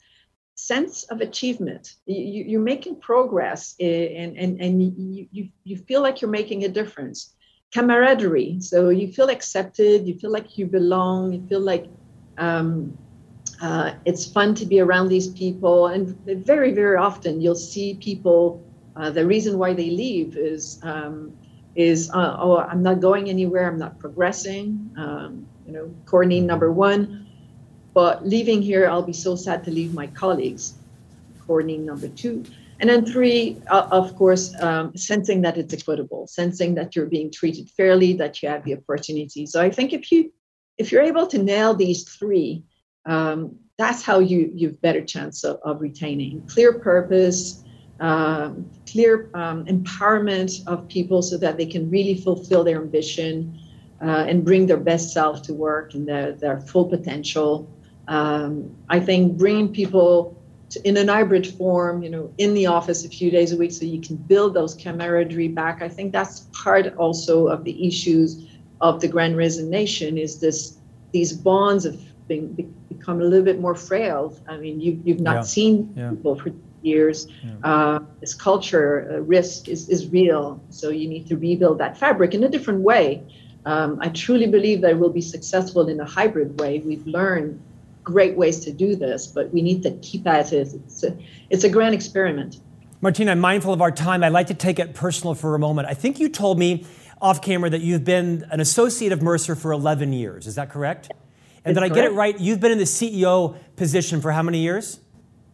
sense 0.56 1.04
of 1.04 1.21
achievement. 1.21 1.95
You, 2.06 2.60
are 2.60 2.63
making 2.63 3.02
progress 3.02 3.76
eh, 3.80 4.08
and, 4.15 4.38
and, 4.38 4.62
and 4.62 4.82
you, 4.82 5.28
you, 5.32 5.50
you 5.63 5.78
feel 5.78 6.02
like 6.02 6.21
you're 6.21 6.32
making 6.32 6.63
a 6.63 6.69
difference. 6.69 7.36
Camaraderie. 7.74 8.62
So 8.62 8.89
you 8.89 9.12
feel 9.12 9.30
accepted, 9.30 10.08
you 10.08 10.17
feel 10.17 10.32
like 10.32 10.58
you 10.58 10.65
belong, 10.65 11.34
you 11.34 11.45
feel 11.48 11.60
like 11.60 11.88
um, 12.38 12.98
uh, 13.62 13.94
it's 14.06 14.26
fun 14.26 14.56
to 14.56 14.65
be 14.65 14.80
around 14.80 15.10
these 15.10 15.28
people. 15.28 15.88
And 15.88 16.18
very, 16.46 16.74
very 16.74 16.98
often 16.98 17.41
you'll 17.41 17.56
see 17.56 17.96
people, 17.96 18.63
uh, 18.96 19.10
the 19.10 19.26
reason 19.26 19.58
why 19.58 19.74
they 19.74 19.89
leave 19.89 20.38
is, 20.38 20.80
um, 20.84 21.38
is 21.76 22.10
uh, 22.12 22.38
oh, 22.39 22.58
I'm 22.58 22.84
not 22.84 23.00
going 23.00 23.30
anywhere, 23.30 23.68
I'm 23.68 23.80
not 23.80 24.00
progressing. 24.00 24.91
Um, 24.98 25.46
you 25.65 25.74
know, 25.74 25.94
core 26.06 26.26
need 26.26 26.41
number 26.41 26.72
one. 26.72 27.28
But 27.94 28.28
leaving 28.28 28.62
here, 28.62 28.88
I'll 28.88 29.02
be 29.02 29.13
so 29.13 29.36
sad 29.36 29.63
to 29.65 29.72
leave 29.72 29.94
my 29.94 30.08
colleagues. 30.08 30.76
Core 31.46 31.63
need 31.63 31.80
number 31.80 32.08
two. 32.10 32.44
And 32.80 32.89
then 32.89 33.06
three, 33.06 33.62
uh, 33.68 33.88
of 33.89 34.15
course, 34.15 34.54
um, 34.62 34.96
sensing 34.98 35.41
that 35.44 35.58
it's 35.58 35.74
equitable, 35.74 36.28
sensing 36.28 36.76
that 36.76 36.96
you're 36.96 37.06
being 37.06 37.32
treated 37.32 37.70
fairly, 37.70 38.13
that 38.13 38.44
you 38.44 38.50
have 38.50 38.65
the 38.65 38.76
opportunity. 38.76 39.46
So 39.46 39.62
I 39.62 39.70
think 39.70 39.94
if 39.94 40.12
you 40.12 40.32
if 40.78 40.91
you're 40.91 41.04
able 41.04 41.26
to 41.28 41.38
nail 41.41 41.74
these 41.74 42.04
three, 42.04 42.63
um, 43.06 43.56
that's 43.78 44.04
how 44.04 44.20
you 44.20 44.52
you've 44.56 44.82
better 44.82 45.02
chance 45.02 45.44
of, 45.44 45.60
of 45.63 45.82
retaining. 45.82 46.41
Clear 46.48 46.80
purpose 46.80 47.65
um, 48.00 48.70
clear 48.89 49.30
um, 49.34 49.65
empowerment 49.65 50.65
of 50.68 50.88
people 50.88 51.22
so 51.22 51.38
that 51.38 51.58
they 51.58 51.65
can 51.65 51.89
really 51.89 52.15
fulfill 52.15 52.63
their 52.63 52.82
ambition 52.82 53.58
uh, 54.02 54.26
and 54.28 54.44
bring 54.44 54.65
their 54.65 54.78
best 54.78 55.13
self 55.13 55.41
to 55.44 55.54
work 55.54 55.94
and 55.94 56.08
their, 56.08 56.34
their 56.34 56.60
full 56.60 56.86
potential. 56.86 57.70
Um, 58.08 58.76
i 58.88 59.00
think 59.00 59.36
bringing 59.36 59.74
people 59.74 60.39
to, 60.70 60.88
in 60.88 60.96
an 60.96 61.08
hybrid 61.08 61.48
form 61.48 62.04
you 62.04 62.10
know 62.12 62.32
in 62.38 62.54
the 62.54 62.68
office 62.68 63.04
a 63.04 63.10
few 63.10 63.32
days 63.32 63.52
a 63.52 63.58
week 63.58 63.72
so 63.72 63.84
you 63.84 64.00
can 64.00 64.15
build 64.15 64.54
those 64.54 64.76
camaraderie 64.76 65.48
back 65.48 65.82
i 65.82 65.89
think 65.89 66.12
that's 66.12 66.41
part 66.54 66.96
also 66.98 67.48
of 67.48 67.63
the 67.63 67.88
issues 67.88 68.46
of 68.80 69.02
the 69.02 69.08
grand 69.08 69.36
resignation 69.38 70.20
is 70.20 70.39
this 70.39 70.78
these 71.13 71.34
bonds 71.34 71.84
of 71.84 72.00
being, 72.28 72.72
become 72.97 73.21
a 73.21 73.23
little 73.23 73.45
bit 73.45 73.60
more 73.60 73.75
frail. 73.75 74.38
I 74.47 74.58
mean, 74.58 74.79
you, 74.79 74.99
you've 75.03 75.19
not 75.19 75.36
yeah. 75.36 75.41
seen 75.41 75.93
yeah. 75.95 76.10
people 76.10 76.36
for 76.36 76.51
years. 76.81 77.27
Yeah. 77.43 77.51
Uh, 77.63 77.99
this 78.21 78.34
culture 78.34 79.10
uh, 79.12 79.19
risk 79.21 79.67
is, 79.67 79.89
is 79.89 80.08
real. 80.10 80.62
So 80.69 80.89
you 80.89 81.08
need 81.10 81.27
to 81.27 81.38
rebuild 81.38 81.79
that 81.79 81.97
fabric 81.97 82.34
in 82.34 82.43
a 82.43 82.49
different 82.49 82.81
way. 82.81 83.23
Um, 83.65 83.97
I 84.01 84.10
truly 84.10 84.47
believe 84.47 84.81
that 84.81 84.97
we'll 84.97 85.10
be 85.10 85.21
successful 85.21 85.88
in 85.88 85.99
a 85.99 86.05
hybrid 86.05 86.60
way. 86.60 86.79
We've 86.79 87.05
learned 87.08 87.60
great 88.03 88.38
ways 88.38 88.60
to 88.60 88.71
do 88.71 88.95
this, 88.95 89.25
but 89.25 89.51
we 89.51 89.62
need 89.63 89.81
to 89.84 89.91
keep 90.01 90.27
at 90.27 90.53
it. 90.53 90.73
It's 90.73 91.03
a, 91.03 91.17
it's 91.49 91.63
a 91.63 91.69
grand 91.69 91.95
experiment. 91.95 92.60
Martina, 93.01 93.31
I'm 93.31 93.39
mindful 93.39 93.73
of 93.73 93.81
our 93.81 93.91
time. 93.91 94.23
I'd 94.23 94.29
like 94.29 94.47
to 94.47 94.53
take 94.53 94.79
it 94.79 94.93
personal 94.93 95.34
for 95.34 95.55
a 95.55 95.60
moment. 95.60 95.88
I 95.88 95.95
think 95.95 96.19
you 96.19 96.29
told 96.29 96.60
me 96.60 96.86
off 97.21 97.41
camera 97.41 97.69
that 97.69 97.81
you've 97.81 98.03
been 98.03 98.45
an 98.51 98.60
associate 98.60 99.12
of 99.12 99.21
Mercer 99.21 99.55
for 99.55 99.71
11 99.71 100.13
years. 100.13 100.47
Is 100.47 100.55
that 100.55 100.69
correct? 100.69 101.12
And 101.65 101.73
did 101.73 101.84
I 101.84 101.89
get 101.89 102.06
it 102.06 102.13
right? 102.13 102.39
You've 102.39 102.60
been 102.60 102.71
in 102.71 102.78
the 102.78 102.84
CEO 102.84 103.58
position 103.75 104.21
for 104.21 104.32
how 104.32 104.43
many 104.43 104.60
years? 104.60 104.99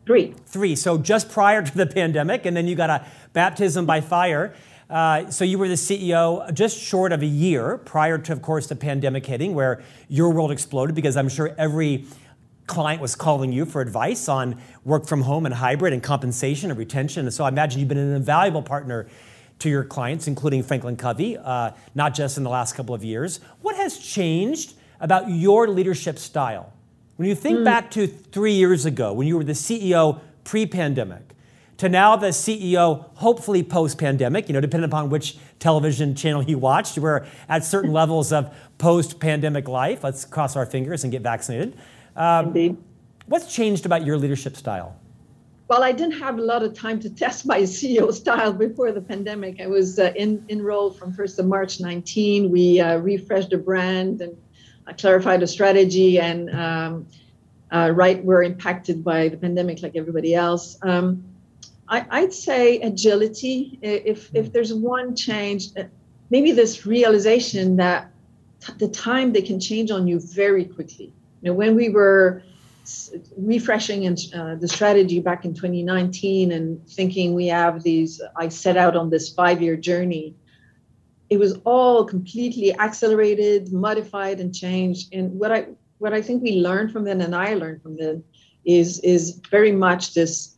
Three. 0.06 0.34
Three. 0.45 0.76
So 0.76 0.97
just 0.97 1.32
prior 1.32 1.62
to 1.62 1.78
the 1.78 1.88
pandemic, 1.88 2.45
and 2.45 2.56
then 2.56 2.67
you 2.67 2.76
got 2.76 2.89
a 2.89 3.06
baptism 3.32 3.86
by 3.86 4.02
fire. 4.02 4.54
Uh, 4.89 5.30
so 5.30 5.45
you 5.45 5.58
were 5.58 5.69
the 5.69 5.76
CEO 5.76 6.54
just 6.54 6.78
short 6.78 7.13
of 7.13 7.21
a 7.21 7.26
year 7.26 7.78
prior 7.78 8.17
to, 8.17 8.34
of 8.34 8.41
course, 8.41 8.67
the 8.67 8.76
pandemic 8.76 9.26
hitting, 9.26 9.54
where 9.54 9.82
your 10.10 10.32
world 10.32 10.52
exploded 10.52 10.95
because 10.95 11.15
I'm 11.15 11.30
sure 11.30 11.56
every 11.58 12.06
client 12.67 13.02
was 13.02 13.15
calling 13.15 13.54
you 13.54 13.65
for 13.65 13.80
advice 13.80 14.28
on 14.28 14.60
work 14.84 15.06
from 15.06 15.21
home 15.21 15.45
and 15.45 15.56
hybrid 15.56 15.93
and 15.93 16.04
compensation 16.04 16.71
and 16.71 16.78
retention. 16.78 17.26
And 17.26 17.34
so 17.34 17.45
I 17.45 17.47
imagine 17.47 17.80
you've 17.80 17.89
been 17.89 17.97
an 17.97 18.15
invaluable 18.15 18.62
partner 18.62 19.08
to 19.60 19.69
your 19.69 19.86
clients, 19.86 20.28
including 20.28 20.63
Franklin 20.63 20.97
Covey, 20.97 21.38
uh, 21.38 21.71
not 21.95 22.13
just 22.13 22.38
in 22.38 22.43
the 22.43 22.50
last 22.50 22.76
couple 22.76 22.93
of 22.93 23.04
years. 23.04 23.39
What 23.62 23.76
has 23.78 23.97
changed 23.97 24.74
about 25.02 25.30
your 25.30 25.68
leadership 25.68 26.18
style. 26.18 26.72
When 27.18 27.28
you 27.28 27.36
think 27.36 27.60
mm. 27.60 27.66
back 27.66 27.92
to 27.92 28.08
three 28.08 28.54
years 28.54 28.86
ago, 28.86 29.12
when 29.12 29.28
you 29.28 29.36
were 29.36 29.44
the 29.44 29.52
CEO 29.52 30.22
pre 30.44 30.66
pandemic, 30.66 31.24
to 31.78 31.90
now 31.90 32.16
the 32.16 32.28
CEO, 32.28 33.10
hopefully 33.16 33.64
post 33.64 33.98
pandemic, 33.98 34.48
you 34.48 34.54
know, 34.54 34.62
depending 34.62 34.88
upon 34.88 35.10
which 35.10 35.38
television 35.60 36.16
channel 36.16 36.44
you 36.44 36.58
watched, 36.58 36.98
we're 36.98 37.26
at 37.50 37.66
certain 37.66 37.92
levels 37.92 38.32
of 38.32 38.56
post 38.78 39.20
pandemic 39.20 39.68
life. 39.68 40.04
Let's 40.04 40.24
cross 40.24 40.56
our 40.56 40.66
fingers 40.66 41.04
and 41.04 41.12
get 41.12 41.24
vaccinated. 41.24 41.78
Um, 42.16 42.48
Indeed. 42.48 42.78
What's 43.26 43.54
changed 43.54 43.86
about 43.86 44.06
your 44.06 44.18
leadership 44.18 44.56
style? 44.56 44.96
Well, 45.70 45.84
I 45.84 45.92
didn't 45.92 46.20
have 46.20 46.38
a 46.38 46.42
lot 46.42 46.64
of 46.64 46.74
time 46.74 47.00
to 47.00 47.10
test 47.10 47.46
my 47.46 47.62
CEO 47.76 48.14
style 48.14 48.54
before 48.54 48.92
the 48.92 49.02
pandemic. 49.02 49.62
I 49.62 49.68
was 49.68 50.00
uh, 50.00 50.12
in, 50.16 50.46
enrolled 50.50 51.00
from 51.00 51.14
1st 51.14 51.40
of 51.40 51.46
March 51.46 51.80
19. 51.80 52.52
We 52.52 52.80
uh, 52.80 52.98
refreshed 52.98 53.52
the 53.52 53.58
brand 53.58 54.22
and 54.22 54.36
clarified 54.97 55.39
the 55.39 55.47
strategy 55.47 56.19
and 56.19 56.49
um, 56.49 57.08
uh, 57.71 57.91
right 57.93 58.23
were 58.23 58.43
impacted 58.43 59.04
by 59.04 59.30
the 59.30 59.38
pandemic 59.38 59.82
like 59.82 59.95
everybody 59.95 60.36
else. 60.36 60.77
Um, 60.82 61.23
I, 61.88 62.21
would 62.21 62.34
say 62.34 62.80
agility. 62.80 63.77
If 63.82 64.34
if 64.34 64.45
hmm. 64.45 64.51
there's 64.54 64.73
one 64.73 65.15
change, 65.15 65.69
uh, 65.77 65.84
maybe 66.30 66.54
this 66.54 66.86
realization 66.86 67.75
that 67.77 68.12
t- 68.62 68.73
the 68.77 68.88
time 68.88 69.34
they 69.34 69.41
can 69.41 69.60
change 69.60 69.91
on 69.91 70.08
you 70.08 70.19
very 70.19 70.63
quickly. 70.63 71.13
You 71.41 71.49
know, 71.49 71.54
when 71.54 71.75
we 71.75 71.89
were 71.89 72.43
refreshing 73.38 74.06
and 74.06 74.17
uh, 74.34 74.56
the 74.56 74.67
strategy 74.67 75.19
back 75.19 75.45
in 75.45 75.54
2019 75.54 76.51
and 76.51 76.88
thinking 76.88 77.34
we 77.34 77.47
have 77.47 77.84
these, 77.84 78.21
I 78.36 78.47
set 78.49 78.77
out 78.77 78.95
on 78.95 79.10
this 79.10 79.30
five-year 79.30 79.75
journey 79.75 80.34
it 81.32 81.39
was 81.39 81.58
all 81.63 82.04
completely 82.04 82.78
accelerated, 82.78 83.72
modified, 83.72 84.41
and 84.41 84.54
changed. 84.54 85.13
And 85.13 85.32
what 85.39 85.52
I 85.52 85.67
what 86.00 86.13
I 86.13 86.22
think 86.22 86.44
we 86.44 86.58
learned 86.58 86.91
from 86.91 87.06
them, 87.06 87.22
and 87.22 87.34
I 87.34 87.54
learned 87.54 87.82
from 87.82 87.96
them, 87.96 88.24
is 88.65 89.00
is 89.00 89.39
very 89.50 89.72
much 89.72 90.13
this 90.13 90.58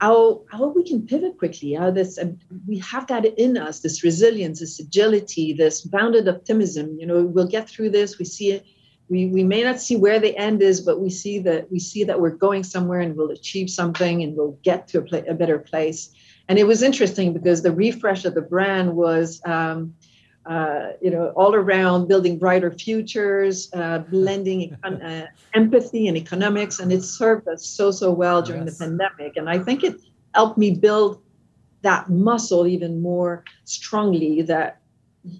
how 0.00 0.42
how 0.52 0.68
we 0.68 0.84
can 0.84 1.04
pivot 1.04 1.36
quickly. 1.38 1.72
How 1.72 1.90
this 1.90 2.18
and 2.18 2.38
we 2.68 2.78
have 2.78 3.08
that 3.08 3.24
in 3.24 3.58
us, 3.58 3.80
this 3.80 4.04
resilience, 4.04 4.60
this 4.60 4.78
agility, 4.78 5.52
this 5.52 5.80
bounded 5.80 6.28
optimism. 6.28 6.96
You 7.00 7.06
know, 7.06 7.24
we'll 7.24 7.48
get 7.48 7.68
through 7.68 7.90
this. 7.90 8.16
We 8.16 8.26
see 8.26 8.52
it. 8.52 8.64
We, 9.08 9.26
we 9.26 9.44
may 9.44 9.62
not 9.62 9.80
see 9.80 9.96
where 9.96 10.18
the 10.20 10.36
end 10.36 10.62
is, 10.62 10.80
but 10.80 11.00
we 11.00 11.10
see 11.10 11.40
that 11.40 11.70
we 11.70 11.80
see 11.80 12.04
that 12.04 12.20
we're 12.20 12.38
going 12.46 12.62
somewhere 12.62 13.00
and 13.00 13.16
we'll 13.16 13.30
achieve 13.30 13.70
something 13.70 14.22
and 14.22 14.36
we'll 14.36 14.58
get 14.62 14.86
to 14.88 14.98
a, 14.98 15.02
pla- 15.02 15.28
a 15.28 15.34
better 15.34 15.58
place. 15.58 16.10
And 16.48 16.58
it 16.58 16.66
was 16.66 16.82
interesting 16.82 17.32
because 17.32 17.62
the 17.62 17.72
refresh 17.72 18.24
of 18.24 18.34
the 18.34 18.42
brand 18.42 18.94
was, 18.94 19.40
um, 19.44 19.94
uh, 20.44 20.90
you 21.02 21.10
know, 21.10 21.30
all 21.30 21.54
around 21.54 22.06
building 22.06 22.38
brighter 22.38 22.70
futures, 22.70 23.68
uh, 23.72 23.98
blending 23.98 24.76
uh, 24.84 25.26
empathy 25.54 26.06
and 26.06 26.16
economics, 26.16 26.78
and 26.78 26.92
it 26.92 27.02
served 27.02 27.48
us 27.48 27.66
so 27.66 27.90
so 27.90 28.12
well 28.12 28.42
during 28.42 28.64
yes. 28.64 28.78
the 28.78 28.84
pandemic. 28.84 29.36
And 29.36 29.50
I 29.50 29.58
think 29.58 29.82
it 29.82 29.96
helped 30.34 30.56
me 30.56 30.70
build 30.70 31.20
that 31.82 32.08
muscle 32.10 32.66
even 32.66 33.02
more 33.02 33.44
strongly. 33.64 34.42
That 34.42 34.80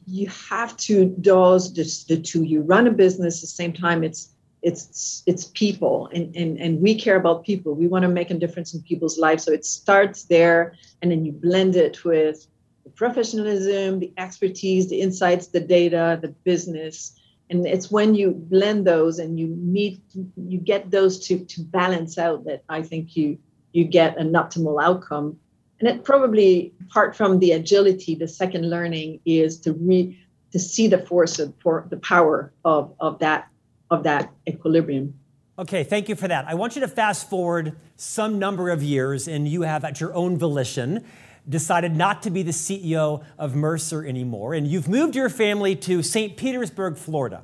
you 0.06 0.28
have 0.28 0.76
to 0.78 1.06
dose 1.20 1.70
the 1.70 2.20
two. 2.20 2.42
You 2.42 2.62
run 2.62 2.88
a 2.88 2.90
business 2.90 3.38
at 3.38 3.42
the 3.42 3.46
same 3.46 3.72
time. 3.72 4.02
It's 4.02 4.32
it's 4.62 5.22
it's 5.26 5.44
people 5.44 6.08
and, 6.12 6.34
and 6.34 6.58
and 6.58 6.80
we 6.80 6.94
care 6.94 7.16
about 7.16 7.44
people. 7.44 7.74
We 7.74 7.88
want 7.88 8.02
to 8.02 8.08
make 8.08 8.30
a 8.30 8.34
difference 8.34 8.74
in 8.74 8.82
people's 8.82 9.18
lives. 9.18 9.44
So 9.44 9.52
it 9.52 9.64
starts 9.64 10.24
there 10.24 10.74
and 11.02 11.10
then 11.10 11.24
you 11.24 11.32
blend 11.32 11.76
it 11.76 12.04
with 12.04 12.46
the 12.84 12.90
professionalism 12.90 14.00
the 14.00 14.12
expertise 14.16 14.88
the 14.88 15.00
insights 15.00 15.48
the 15.48 15.60
data 15.60 16.18
the 16.20 16.28
business. 16.28 17.18
And 17.48 17.64
it's 17.64 17.92
when 17.92 18.16
you 18.16 18.32
blend 18.32 18.86
those 18.86 19.18
and 19.18 19.38
you 19.38 19.48
meet 19.48 20.00
you 20.36 20.58
get 20.58 20.90
those 20.90 21.18
to 21.26 21.44
to 21.44 21.62
balance 21.62 22.18
out 22.18 22.44
that 22.46 22.64
i 22.68 22.82
think 22.82 23.16
you 23.16 23.38
you 23.76 23.84
get 23.84 24.16
an 24.16 24.32
optimal 24.32 24.82
outcome. 24.82 25.38
And 25.78 25.88
it 25.88 26.02
probably, 26.02 26.72
apart 26.80 27.14
from 27.14 27.38
the 27.38 27.52
agility, 27.52 28.14
the 28.14 28.26
second 28.26 28.70
learning 28.70 29.20
is 29.26 29.60
to 29.60 29.74
re 29.74 30.18
to 30.52 30.58
see 30.58 30.88
the 30.88 30.98
force 30.98 31.38
of 31.38 31.52
for 31.62 31.86
the 31.90 31.98
power 31.98 32.52
of, 32.64 32.94
of 32.98 33.18
that 33.18 33.48
of 33.90 34.02
that 34.04 34.32
equilibrium. 34.48 35.14
Okay, 35.58 35.84
thank 35.84 36.08
you 36.08 36.16
for 36.16 36.28
that. 36.28 36.46
I 36.46 36.54
want 36.54 36.74
you 36.74 36.80
to 36.82 36.88
fast 36.88 37.30
forward 37.30 37.76
some 37.96 38.38
number 38.38 38.68
of 38.68 38.82
years, 38.82 39.26
and 39.26 39.48
you 39.48 39.62
have, 39.62 39.84
at 39.84 40.00
your 40.00 40.12
own 40.14 40.36
volition, 40.36 41.04
decided 41.48 41.96
not 41.96 42.22
to 42.24 42.30
be 42.30 42.42
the 42.42 42.50
CEO 42.50 43.24
of 43.38 43.54
Mercer 43.54 44.04
anymore, 44.04 44.52
and 44.52 44.66
you've 44.66 44.88
moved 44.88 45.16
your 45.16 45.30
family 45.30 45.74
to 45.76 46.02
St. 46.02 46.36
Petersburg, 46.36 46.98
Florida, 46.98 47.42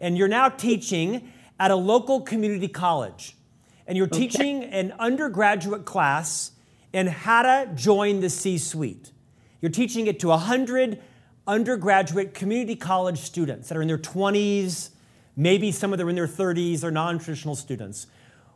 and 0.00 0.18
you're 0.18 0.28
now 0.28 0.48
teaching 0.48 1.32
at 1.58 1.70
a 1.70 1.76
local 1.76 2.20
community 2.20 2.68
college, 2.68 3.36
and 3.86 3.96
you're 3.96 4.06
okay. 4.08 4.18
teaching 4.18 4.64
an 4.64 4.92
undergraduate 4.98 5.84
class 5.84 6.52
in 6.92 7.06
how 7.06 7.42
to 7.42 7.70
join 7.74 8.20
the 8.20 8.28
C-suite. 8.28 9.12
You're 9.62 9.70
teaching 9.70 10.06
it 10.08 10.20
to 10.20 10.28
100 10.28 11.00
undergraduate 11.46 12.34
community 12.34 12.76
college 12.76 13.18
students 13.18 13.68
that 13.68 13.78
are 13.78 13.82
in 13.82 13.88
their 13.88 13.96
20s, 13.96 14.90
Maybe 15.36 15.70
some 15.70 15.92
of 15.92 15.98
them 15.98 16.06
are 16.06 16.10
in 16.10 16.16
their 16.16 16.26
30s 16.26 16.82
or 16.82 16.90
non 16.90 17.18
traditional 17.18 17.54
students. 17.54 18.06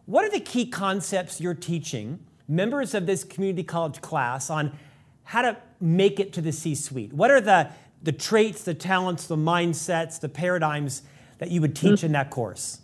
What 0.07 0.25
are 0.25 0.31
the 0.31 0.41
key 0.41 0.67
concepts 0.67 1.41
you're 1.41 1.55
teaching 1.55 2.19
members 2.49 2.95
of 2.95 3.07
this 3.07 3.23
community 3.23 3.63
college 3.63 4.01
class 4.01 4.51
on 4.51 4.73
how 5.25 5.43
to 5.43 5.57
make 5.81 6.19
it 6.19 6.33
to 6.33 6.41
the 6.41 6.53
C 6.53 6.75
suite? 6.75 7.13
What 7.13 7.31
are 7.31 7.41
the, 7.41 7.71
the 8.03 8.13
traits, 8.13 8.65
the 8.65 8.75
talents, 8.75 9.27
the 9.27 9.37
mindsets, 9.37 10.19
the 10.19 10.29
paradigms 10.29 11.03
that 11.39 11.51
you 11.51 11.61
would 11.61 11.77
teach 11.77 12.01
mm. 12.01 12.05
in 12.05 12.13
that 12.13 12.31
course? 12.31 12.81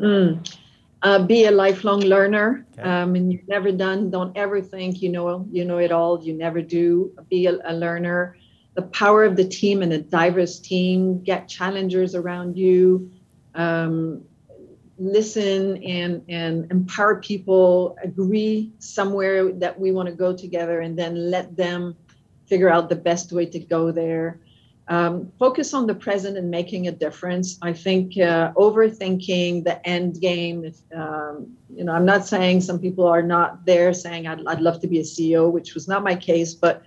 Mm. 0.00 0.56
Uh, 1.02 1.24
be 1.24 1.44
a 1.44 1.50
lifelong 1.50 2.00
learner 2.00 2.66
okay. 2.72 2.82
um, 2.82 3.14
and 3.14 3.32
you're 3.32 3.42
never 3.48 3.70
done 3.70 4.10
don't 4.10 4.34
ever 4.36 4.62
think 4.62 5.02
you 5.02 5.10
know 5.10 5.46
you 5.52 5.62
know 5.62 5.76
it 5.76 5.92
all 5.92 6.20
you 6.24 6.32
never 6.32 6.62
do 6.62 7.14
be 7.28 7.46
a, 7.46 7.58
a 7.66 7.74
learner 7.74 8.36
the 8.74 8.82
power 8.82 9.22
of 9.22 9.36
the 9.36 9.46
team 9.46 9.82
and 9.82 9.92
a 9.92 9.98
diverse 9.98 10.58
team 10.58 11.22
get 11.22 11.48
challengers 11.48 12.14
around 12.14 12.56
you 12.56 13.10
um, 13.56 14.24
listen 14.98 15.82
and 15.82 16.22
and 16.28 16.70
empower 16.70 17.16
people 17.20 17.96
agree 18.02 18.72
somewhere 18.78 19.52
that 19.52 19.78
we 19.78 19.92
want 19.92 20.08
to 20.08 20.14
go 20.14 20.34
together 20.34 20.80
and 20.80 20.98
then 20.98 21.30
let 21.30 21.56
them 21.56 21.94
figure 22.46 22.70
out 22.70 22.88
the 22.88 22.96
best 22.96 23.32
way 23.32 23.44
to 23.44 23.58
go 23.58 23.90
there. 23.90 24.40
Um, 24.88 25.32
focus 25.38 25.74
on 25.74 25.88
the 25.88 25.94
present 25.96 26.38
and 26.38 26.48
making 26.48 26.86
a 26.86 26.92
difference. 26.92 27.58
I 27.60 27.72
think 27.72 28.16
uh, 28.16 28.52
overthinking 28.52 29.64
the 29.64 29.84
end 29.86 30.20
game 30.20 30.64
if, 30.64 30.76
um, 30.94 31.56
you 31.76 31.84
know 31.84 31.92
i'm 31.92 32.06
not 32.06 32.26
saying 32.26 32.60
some 32.60 32.78
people 32.78 33.06
are 33.06 33.22
not 33.22 33.64
there 33.66 33.92
saying 33.92 34.26
I'd, 34.26 34.44
I'd 34.46 34.60
love 34.60 34.80
to 34.80 34.86
be 34.86 34.98
a 34.98 35.02
ceo 35.02 35.50
which 35.50 35.74
was 35.74 35.86
not 35.86 36.02
my 36.02 36.14
case 36.14 36.54
but 36.54 36.82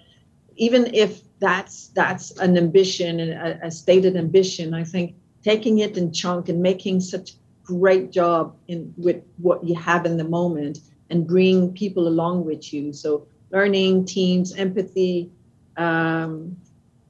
even 0.55 0.93
if 0.93 1.21
that's 1.39 1.87
that's 1.89 2.31
an 2.39 2.57
ambition 2.57 3.19
and 3.19 3.31
a, 3.31 3.67
a 3.67 3.71
stated 3.71 4.17
ambition 4.17 4.73
i 4.73 4.83
think 4.83 5.15
taking 5.43 5.79
it 5.79 5.97
in 5.97 6.11
chunk 6.11 6.49
and 6.49 6.61
making 6.61 6.99
such 7.01 7.33
great 7.63 8.11
job 8.11 8.55
in 8.67 8.93
with 8.97 9.21
what 9.37 9.63
you 9.63 9.75
have 9.75 10.05
in 10.05 10.17
the 10.17 10.23
moment 10.23 10.79
and 11.09 11.27
bring 11.27 11.71
people 11.73 12.07
along 12.07 12.45
with 12.45 12.73
you. 12.73 12.93
So 12.93 13.27
learning 13.51 14.05
teams 14.05 14.53
empathy 14.55 15.31
um, 15.77 16.57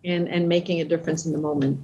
and 0.04 0.28
and 0.30 0.48
making 0.48 0.82
a 0.82 0.86
difference 0.86 1.26
in 1.26 1.32
the 1.32 1.38
moment. 1.38 1.80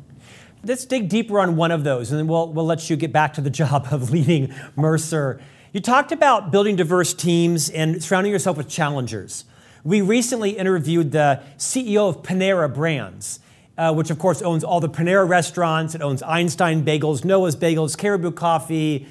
Let's 0.63 0.85
dig 0.85 1.09
deeper 1.09 1.39
on 1.39 1.55
one 1.55 1.71
of 1.71 1.83
those 1.83 2.11
and 2.11 2.19
then 2.19 2.27
we'll, 2.27 2.51
we'll 2.51 2.65
let 2.65 2.89
you 2.89 2.95
get 2.95 3.13
back 3.13 3.33
to 3.33 3.41
the 3.41 3.49
job 3.49 3.87
of 3.91 4.09
leading 4.15 4.53
mercer. 4.75 5.39
You 5.73 5.81
talked 5.81 6.11
about 6.11 6.51
building 6.51 6.75
diverse 6.75 7.13
teams 7.13 7.69
and 7.69 8.01
surrounding 8.01 8.31
yourself 8.31 8.57
with 8.57 8.69
challengers. 8.69 9.45
We 9.83 10.01
recently 10.01 10.51
interviewed 10.51 11.11
the 11.11 11.43
ceo 11.57 12.09
of 12.09 12.23
panera 12.23 12.73
brands 12.73 13.39
uh, 13.77 13.93
which 13.93 14.09
of 14.09 14.19
course 14.19 14.41
owns 14.41 14.63
all 14.63 14.79
the 14.79 14.89
Panera 14.89 15.27
restaurants. 15.27 15.95
It 15.95 16.01
owns 16.01 16.23
Einstein 16.23 16.83
Bagels, 16.85 17.25
Noah's 17.25 17.55
Bagels, 17.55 17.97
Caribou 17.97 18.31
Coffee, 18.31 19.07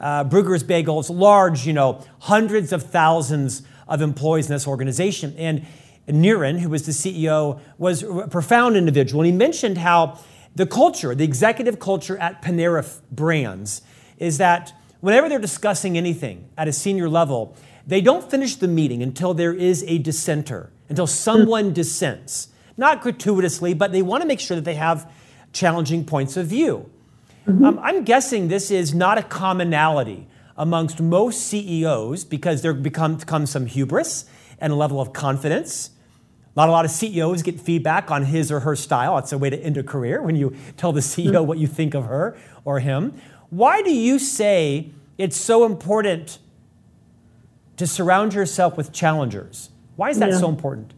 uh, 0.00 0.24
Bruegger's 0.24 0.64
Bagels, 0.64 1.14
large, 1.14 1.66
you 1.66 1.72
know, 1.72 2.04
hundreds 2.20 2.72
of 2.72 2.82
thousands 2.82 3.62
of 3.88 4.02
employees 4.02 4.46
in 4.46 4.54
this 4.54 4.66
organization. 4.66 5.34
And 5.36 5.66
Niren, 6.08 6.60
who 6.60 6.68
was 6.68 6.86
the 6.86 6.92
CEO, 6.92 7.60
was 7.78 8.02
a 8.02 8.28
profound 8.28 8.76
individual. 8.76 9.22
And 9.22 9.32
he 9.32 9.36
mentioned 9.36 9.78
how 9.78 10.18
the 10.54 10.66
culture, 10.66 11.14
the 11.14 11.24
executive 11.24 11.78
culture 11.78 12.16
at 12.18 12.42
Panera 12.42 13.00
Brands, 13.10 13.82
is 14.18 14.38
that 14.38 14.72
whenever 15.00 15.28
they're 15.28 15.38
discussing 15.38 15.96
anything 15.98 16.48
at 16.56 16.68
a 16.68 16.72
senior 16.72 17.08
level, 17.08 17.54
they 17.86 18.00
don't 18.00 18.28
finish 18.30 18.56
the 18.56 18.68
meeting 18.68 19.02
until 19.02 19.34
there 19.34 19.52
is 19.52 19.84
a 19.86 19.98
dissenter, 19.98 20.70
until 20.88 21.06
someone 21.06 21.72
dissents 21.72 22.48
not 22.76 23.00
gratuitously, 23.00 23.74
but 23.74 23.92
they 23.92 24.02
want 24.02 24.22
to 24.22 24.28
make 24.28 24.40
sure 24.40 24.56
that 24.56 24.64
they 24.64 24.74
have 24.74 25.10
challenging 25.52 26.04
points 26.04 26.36
of 26.36 26.46
view. 26.46 26.90
Mm-hmm. 27.46 27.64
Um, 27.64 27.78
I'm 27.82 28.04
guessing 28.04 28.48
this 28.48 28.70
is 28.70 28.94
not 28.94 29.18
a 29.18 29.22
commonality 29.22 30.26
amongst 30.56 31.00
most 31.00 31.46
CEOs 31.46 32.24
because 32.24 32.62
there 32.62 32.74
become, 32.74 33.16
becomes 33.16 33.50
some 33.50 33.66
hubris 33.66 34.26
and 34.58 34.72
a 34.72 34.76
level 34.76 35.00
of 35.00 35.12
confidence. 35.12 35.90
Not 36.56 36.68
a 36.68 36.72
lot 36.72 36.84
of 36.84 36.90
CEOs 36.90 37.42
get 37.42 37.60
feedback 37.60 38.10
on 38.10 38.24
his 38.24 38.50
or 38.50 38.60
her 38.60 38.74
style. 38.74 39.18
It's 39.18 39.32
a 39.32 39.38
way 39.38 39.50
to 39.50 39.58
end 39.58 39.76
a 39.76 39.82
career 39.82 40.22
when 40.22 40.36
you 40.36 40.56
tell 40.76 40.92
the 40.92 41.00
CEO 41.00 41.32
mm-hmm. 41.32 41.46
what 41.46 41.58
you 41.58 41.66
think 41.66 41.94
of 41.94 42.06
her 42.06 42.36
or 42.64 42.80
him. 42.80 43.12
Why 43.50 43.82
do 43.82 43.92
you 43.94 44.18
say 44.18 44.90
it's 45.18 45.36
so 45.36 45.64
important 45.64 46.38
to 47.76 47.86
surround 47.86 48.34
yourself 48.34 48.76
with 48.76 48.92
challengers? 48.92 49.70
Why 49.96 50.10
is 50.10 50.18
that 50.18 50.30
yeah. 50.30 50.38
so 50.38 50.48
important? 50.48 50.94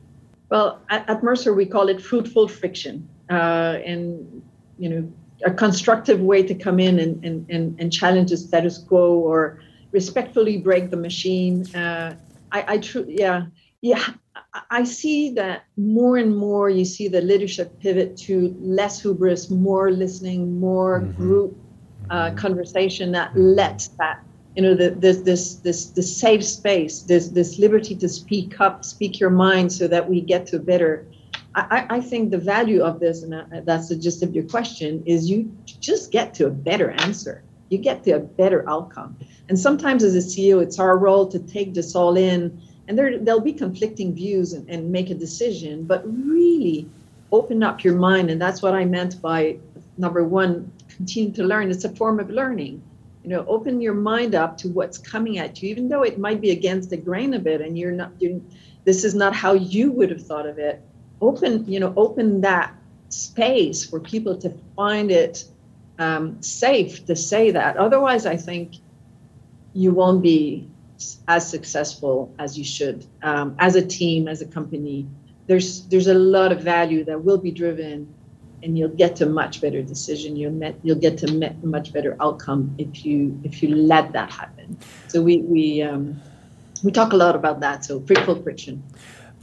Well, 0.50 0.80
at, 0.88 1.08
at, 1.08 1.22
Mercer, 1.22 1.52
we 1.52 1.66
call 1.66 1.88
it 1.88 2.00
fruitful 2.00 2.48
friction, 2.48 3.08
uh, 3.30 3.78
and 3.84 4.42
you 4.78 4.88
know, 4.88 5.12
a 5.44 5.50
constructive 5.50 6.20
way 6.20 6.42
to 6.42 6.54
come 6.54 6.80
in 6.80 6.98
and, 6.98 7.24
and, 7.24 7.50
and, 7.50 7.80
and 7.80 7.92
challenge 7.92 8.30
the 8.30 8.36
status 8.36 8.78
quo 8.78 9.12
or 9.12 9.60
respectfully 9.92 10.56
break 10.58 10.90
the 10.90 10.96
machine. 10.96 11.66
Uh, 11.74 12.16
I, 12.50 12.74
I 12.74 12.78
tr- 12.78 13.06
yeah, 13.06 13.46
yeah, 13.80 14.04
I 14.70 14.84
see 14.84 15.30
that 15.34 15.64
more 15.76 16.16
and 16.16 16.36
more. 16.36 16.70
You 16.70 16.84
see 16.84 17.08
the 17.08 17.20
leadership 17.20 17.78
pivot 17.80 18.16
to 18.18 18.56
less 18.58 19.02
hubris, 19.02 19.50
more 19.50 19.90
listening, 19.90 20.58
more 20.58 21.00
mm-hmm. 21.00 21.12
group 21.16 21.56
uh, 22.10 22.32
conversation 22.32 23.12
that 23.12 23.36
lets 23.36 23.88
that 23.98 24.24
you 24.56 24.62
know 24.62 24.74
the, 24.74 24.90
this 24.90 25.18
this 25.18 25.54
this 25.56 25.86
this 25.90 26.16
safe 26.16 26.44
space 26.44 27.02
this 27.02 27.28
this 27.28 27.58
liberty 27.58 27.94
to 27.94 28.08
speak 28.08 28.60
up 28.60 28.84
speak 28.84 29.20
your 29.20 29.30
mind 29.30 29.72
so 29.72 29.86
that 29.88 30.08
we 30.08 30.20
get 30.20 30.46
to 30.46 30.56
a 30.56 30.58
better. 30.58 31.06
I, 31.54 31.86
I 31.90 32.00
think 32.00 32.30
the 32.30 32.38
value 32.38 32.82
of 32.82 33.00
this 33.00 33.22
and 33.22 33.66
that's 33.66 33.88
the 33.88 33.96
gist 33.96 34.22
of 34.22 34.34
your 34.34 34.44
question 34.44 35.02
is 35.06 35.28
you 35.28 35.50
just 35.64 36.12
get 36.12 36.34
to 36.34 36.46
a 36.46 36.50
better 36.50 36.90
answer. 36.90 37.42
You 37.68 37.78
get 37.78 38.04
to 38.04 38.12
a 38.12 38.20
better 38.20 38.68
outcome. 38.68 39.16
And 39.48 39.58
sometimes 39.58 40.04
as 40.04 40.14
a 40.14 40.18
ceo 40.18 40.62
it's 40.62 40.78
our 40.78 40.98
role 40.98 41.26
to 41.28 41.38
take 41.38 41.74
this 41.74 41.94
all 41.94 42.16
in 42.16 42.60
and 42.86 42.98
there 42.98 43.18
there'll 43.18 43.40
be 43.40 43.52
conflicting 43.52 44.14
views 44.14 44.52
and, 44.52 44.68
and 44.68 44.92
make 44.92 45.10
a 45.10 45.14
decision 45.14 45.84
but 45.84 46.02
really 46.06 46.88
open 47.32 47.62
up 47.62 47.84
your 47.84 47.94
mind 47.94 48.30
and 48.30 48.40
that's 48.40 48.62
what 48.62 48.74
i 48.74 48.84
meant 48.84 49.20
by 49.20 49.58
number 49.98 50.24
one 50.24 50.70
continue 50.98 51.32
to 51.32 51.44
learn. 51.44 51.70
It's 51.70 51.84
a 51.84 51.94
form 51.94 52.20
of 52.20 52.30
learning 52.30 52.82
you 53.28 53.34
know 53.34 53.44
open 53.46 53.78
your 53.78 53.92
mind 53.92 54.34
up 54.34 54.56
to 54.56 54.68
what's 54.70 54.96
coming 54.96 55.36
at 55.36 55.62
you 55.62 55.68
even 55.68 55.86
though 55.86 56.02
it 56.02 56.18
might 56.18 56.40
be 56.40 56.50
against 56.50 56.88
the 56.88 56.96
grain 56.96 57.34
a 57.34 57.38
bit 57.38 57.60
and 57.60 57.78
you're 57.78 57.92
not 57.92 58.10
you 58.18 58.42
this 58.84 59.04
is 59.04 59.14
not 59.14 59.34
how 59.34 59.52
you 59.52 59.92
would 59.92 60.10
have 60.10 60.24
thought 60.24 60.46
of 60.46 60.58
it. 60.58 60.80
Open 61.20 61.70
you 61.70 61.78
know 61.78 61.92
open 61.94 62.40
that 62.40 62.74
space 63.10 63.84
for 63.84 64.00
people 64.00 64.34
to 64.38 64.50
find 64.74 65.10
it 65.10 65.44
um, 65.98 66.40
safe 66.42 67.04
to 67.04 67.14
say 67.14 67.50
that. 67.50 67.76
Otherwise 67.76 68.24
i 68.24 68.34
think 68.34 68.76
you 69.74 69.92
won't 69.92 70.22
be 70.22 70.66
as 71.28 71.48
successful 71.48 72.34
as 72.38 72.56
you 72.56 72.64
should 72.64 73.04
um, 73.22 73.54
as 73.58 73.76
a 73.76 73.84
team 73.84 74.26
as 74.26 74.40
a 74.40 74.46
company. 74.46 75.06
There's 75.48 75.86
there's 75.88 76.06
a 76.06 76.14
lot 76.14 76.50
of 76.50 76.62
value 76.62 77.04
that 77.04 77.22
will 77.22 77.38
be 77.48 77.50
driven 77.50 78.08
and 78.62 78.78
you'll 78.78 78.88
get 78.88 79.16
to 79.16 79.26
much 79.26 79.60
better 79.60 79.82
decision. 79.82 80.36
You'll 80.36 80.52
met, 80.52 80.76
you'll 80.82 80.96
get 80.96 81.18
to 81.18 81.32
met, 81.32 81.62
much 81.64 81.92
better 81.92 82.16
outcome 82.20 82.74
if 82.78 83.04
you 83.04 83.38
if 83.44 83.62
you 83.62 83.74
let 83.74 84.12
that 84.12 84.30
happen. 84.30 84.78
So 85.08 85.22
we 85.22 85.38
we 85.38 85.82
um, 85.82 86.20
we 86.84 86.92
talk 86.92 87.12
a 87.12 87.16
lot 87.16 87.34
about 87.34 87.60
that. 87.60 87.84
So 87.84 88.00
fruitful 88.00 88.42
friction. 88.42 88.82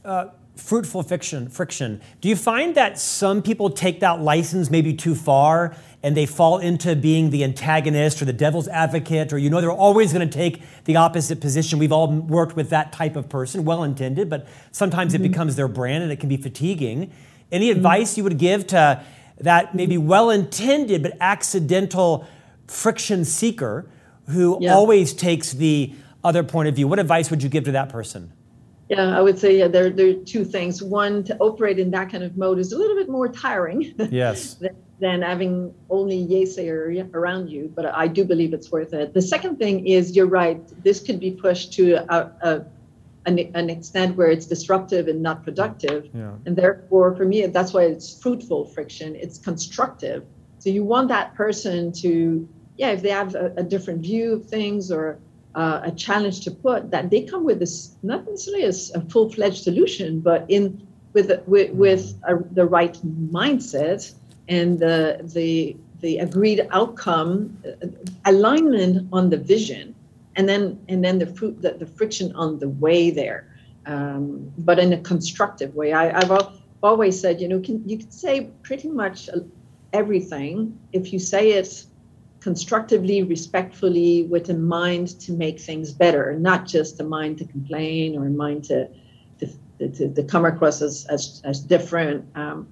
Uh, 0.04 0.28
fruitful 0.56 1.04
fiction 1.04 1.50
friction. 1.50 2.02
Do 2.22 2.30
you 2.30 2.36
find 2.36 2.76
that 2.76 2.98
some 2.98 3.42
people 3.42 3.70
take 3.70 4.00
that 4.00 4.22
license 4.22 4.70
maybe 4.70 4.94
too 4.94 5.16
far 5.16 5.76
and 6.02 6.16
they 6.16 6.26
fall 6.26 6.60
into 6.60 6.96
being 6.96 7.30
the 7.30 7.44
antagonist 7.44 8.22
or 8.22 8.26
the 8.26 8.34
devil's 8.34 8.68
advocate 8.68 9.34
or 9.34 9.38
you 9.38 9.50
know 9.50 9.60
they're 9.60 9.72
always 9.72 10.14
going 10.14 10.28
to 10.28 10.34
take 10.34 10.62
the 10.86 10.96
opposite 10.96 11.42
position. 11.42 11.80
We've 11.80 11.92
all 11.92 12.12
worked 12.12 12.56
with 12.56 12.70
that 12.70 12.94
type 12.94 13.16
of 13.16 13.28
person, 13.28 13.66
well 13.66 13.84
intended, 13.84 14.30
but 14.30 14.48
sometimes 14.72 15.14
mm-hmm. 15.14 15.26
it 15.26 15.30
becomes 15.30 15.56
their 15.56 15.68
brand 15.68 16.04
and 16.04 16.12
it 16.12 16.20
can 16.20 16.30
be 16.30 16.38
fatiguing. 16.38 17.12
Any 17.52 17.70
mm-hmm. 17.70 17.78
advice 17.78 18.18
you 18.18 18.24
would 18.24 18.38
give 18.38 18.68
to 18.68 19.04
that 19.40 19.76
maybe 19.76 19.98
well 19.98 20.30
intended 20.30 21.04
but 21.04 21.14
accidental 21.20 22.28
friction 22.68 23.26
seeker 23.26 23.90
who 24.28 24.58
yeah. 24.62 24.74
always 24.74 25.14
takes 25.14 25.52
the 25.52 25.94
other 26.24 26.44
point 26.44 26.68
of 26.68 26.76
view? 26.76 26.88
What 26.88 27.00
advice 27.00 27.30
would 27.30 27.44
you 27.44 27.50
give 27.50 27.66
to 27.66 27.72
that 27.74 27.90
person? 27.90 28.32
Yeah, 28.90 29.18
I 29.18 29.22
would 29.22 29.40
say 29.40 29.58
yeah, 29.58 29.68
there, 29.68 29.90
there 29.90 30.10
are 30.10 30.14
two 30.14 30.46
things. 30.46 30.82
One, 30.82 31.24
to 31.24 31.38
operate 31.38 31.80
in 31.80 31.90
that 31.92 32.12
kind 32.12 32.24
of 32.24 32.38
mode 32.38 32.60
is 32.60 32.72
a 32.72 32.78
little 32.78 32.96
bit 32.96 33.10
more 33.10 33.28
tiring. 33.28 33.94
Yes. 34.12 34.56
than, 34.56 34.76
than 35.00 35.22
having 35.24 35.74
only 35.90 36.26
yaysayer 36.26 37.14
around 37.14 37.50
you, 37.50 37.72
but 37.76 37.86
I 37.86 38.08
do 38.08 38.24
believe 38.24 38.54
it's 38.54 38.72
worth 38.72 38.94
it. 38.94 39.14
The 39.14 39.22
second 39.22 39.58
thing 39.58 39.88
is 39.88 40.16
you're 40.16 40.28
right. 40.28 40.62
This 40.84 41.02
could 41.02 41.20
be 41.20 41.32
pushed 41.32 41.74
to 41.74 41.96
a, 41.96 42.32
a 42.42 42.66
an, 43.26 43.40
an, 43.56 43.70
extent 43.70 44.16
where 44.16 44.30
it's 44.30 44.46
disruptive 44.46 45.08
and 45.08 45.22
not 45.22 45.44
productive. 45.44 46.10
Yeah. 46.14 46.32
And 46.46 46.56
therefore, 46.56 47.16
for 47.16 47.26
me, 47.26 47.46
that's 47.48 47.74
why 47.74 47.84
it's 47.84 48.22
fruitful 48.22 48.66
friction. 48.66 49.16
It's 49.16 49.38
constructive. 49.38 50.26
So 50.60 50.70
you 50.70 50.84
want 50.84 51.10
that 51.10 51.36
person 51.36 51.92
to, 52.04 52.48
yeah, 52.78 52.92
if 52.92 53.02
they 53.02 53.10
have 53.10 53.36
a, 53.36 53.54
a 53.58 53.64
different 53.64 54.02
view 54.02 54.34
of 54.34 54.46
things 54.46 54.92
or 54.92 55.20
uh, 55.56 55.82
a 55.84 55.92
challenge 55.92 56.42
to 56.42 56.52
put, 56.52 56.92
that 56.92 57.10
they 57.10 57.22
come 57.22 57.44
with 57.44 57.60
this 57.60 57.96
not 58.04 58.26
necessarily 58.26 58.64
as 58.64 58.92
a 58.94 59.02
full-fledged 59.02 59.64
solution, 59.64 60.20
but 60.20 60.46
in 60.50 60.86
with 61.14 61.32
with, 61.48 61.72
with 61.72 62.14
a, 62.28 62.36
the 62.52 62.66
right 62.66 62.98
mindset 63.32 64.14
and 64.50 64.80
the 64.80 65.22
the 65.34 65.78
the 66.02 66.18
agreed 66.20 66.68
outcome, 66.72 67.58
uh, 67.66 67.88
alignment 68.26 69.08
on 69.14 69.30
the 69.30 69.38
vision, 69.38 69.96
and 70.36 70.48
then 70.50 70.80
and 70.90 71.04
then 71.04 71.20
the 71.20 71.28
fruit 71.28 71.62
the, 71.62 71.72
the 71.74 71.86
friction 71.86 72.32
on 72.34 72.60
the 72.60 72.70
way 72.70 73.10
there, 73.10 73.48
um, 73.86 74.52
but 74.58 74.80
in 74.80 74.94
a 74.94 74.98
constructive 75.00 75.76
way. 75.76 75.94
I, 75.94 76.26
have 76.26 76.54
always 76.84 77.20
said, 77.20 77.42
you 77.42 77.48
know, 77.48 77.60
can, 77.60 77.88
you 77.88 77.98
can 77.98 78.12
say 78.12 78.52
pretty 78.64 78.90
much 78.90 79.30
everything 79.94 80.78
if 80.94 81.12
you 81.12 81.20
say 81.20 81.54
it 81.54 81.86
constructively, 82.42 83.24
respectfully, 83.24 84.24
with 84.24 84.50
a 84.50 84.54
mind 84.54 85.20
to 85.22 85.32
make 85.32 85.60
things 85.60 85.92
better, 85.92 86.38
not 86.38 86.68
just 86.68 87.00
a 87.00 87.04
mind 87.04 87.40
to 87.40 87.46
complain 87.46 88.16
or 88.16 88.28
a 88.28 88.30
mind 88.30 88.66
to 88.66 88.88
to, 89.80 89.90
to, 89.90 90.14
to 90.14 90.24
come 90.24 90.46
across 90.46 90.82
as, 90.82 91.06
as, 91.10 91.42
as 91.44 91.60
different. 91.60 92.26
Um, 92.36 92.68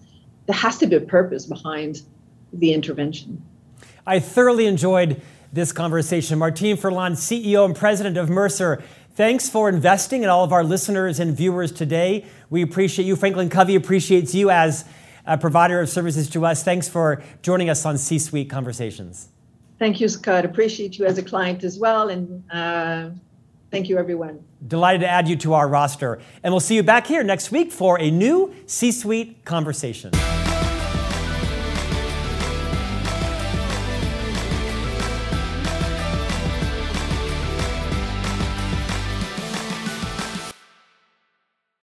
there 0.45 0.55
has 0.55 0.77
to 0.79 0.87
be 0.87 0.95
a 0.95 1.01
purpose 1.01 1.45
behind 1.45 2.01
the 2.53 2.73
intervention. 2.73 3.43
I 4.05 4.19
thoroughly 4.19 4.65
enjoyed 4.65 5.21
this 5.53 5.71
conversation. 5.71 6.39
Martine 6.39 6.75
Ferland, 6.75 7.15
CEO 7.15 7.63
and 7.63 7.75
President 7.75 8.17
of 8.17 8.29
Mercer, 8.29 8.83
thanks 9.15 9.47
for 9.47 9.69
investing 9.69 10.23
in 10.23 10.29
all 10.29 10.43
of 10.43 10.51
our 10.51 10.63
listeners 10.63 11.19
and 11.19 11.37
viewers 11.37 11.71
today. 11.71 12.25
We 12.49 12.63
appreciate 12.63 13.05
you. 13.05 13.15
Franklin 13.15 13.49
Covey 13.49 13.75
appreciates 13.75 14.33
you 14.33 14.49
as 14.49 14.83
a 15.25 15.37
provider 15.37 15.79
of 15.79 15.89
services 15.89 16.29
to 16.31 16.45
us. 16.45 16.63
Thanks 16.63 16.89
for 16.89 17.23
joining 17.43 17.69
us 17.69 17.85
on 17.85 17.97
C 17.97 18.17
Suite 18.19 18.49
Conversations. 18.49 19.29
Thank 19.77 20.01
you, 20.01 20.07
Scott. 20.07 20.43
Appreciate 20.43 20.97
you 20.97 21.05
as 21.05 21.17
a 21.17 21.23
client 21.23 21.63
as 21.63 21.77
well. 21.77 22.09
And 22.09 22.43
uh, 22.51 23.09
thank 23.69 23.89
you, 23.89 23.97
everyone. 23.97 24.43
Delighted 24.67 25.01
to 25.01 25.07
add 25.07 25.27
you 25.27 25.35
to 25.37 25.53
our 25.53 25.67
roster. 25.67 26.19
And 26.41 26.51
we'll 26.51 26.59
see 26.59 26.75
you 26.75 26.83
back 26.83 27.05
here 27.05 27.23
next 27.23 27.51
week 27.51 27.71
for 27.71 27.99
a 27.99 28.09
new 28.09 28.53
C 28.65 28.91
Suite 28.91 29.45
conversation. 29.45 30.11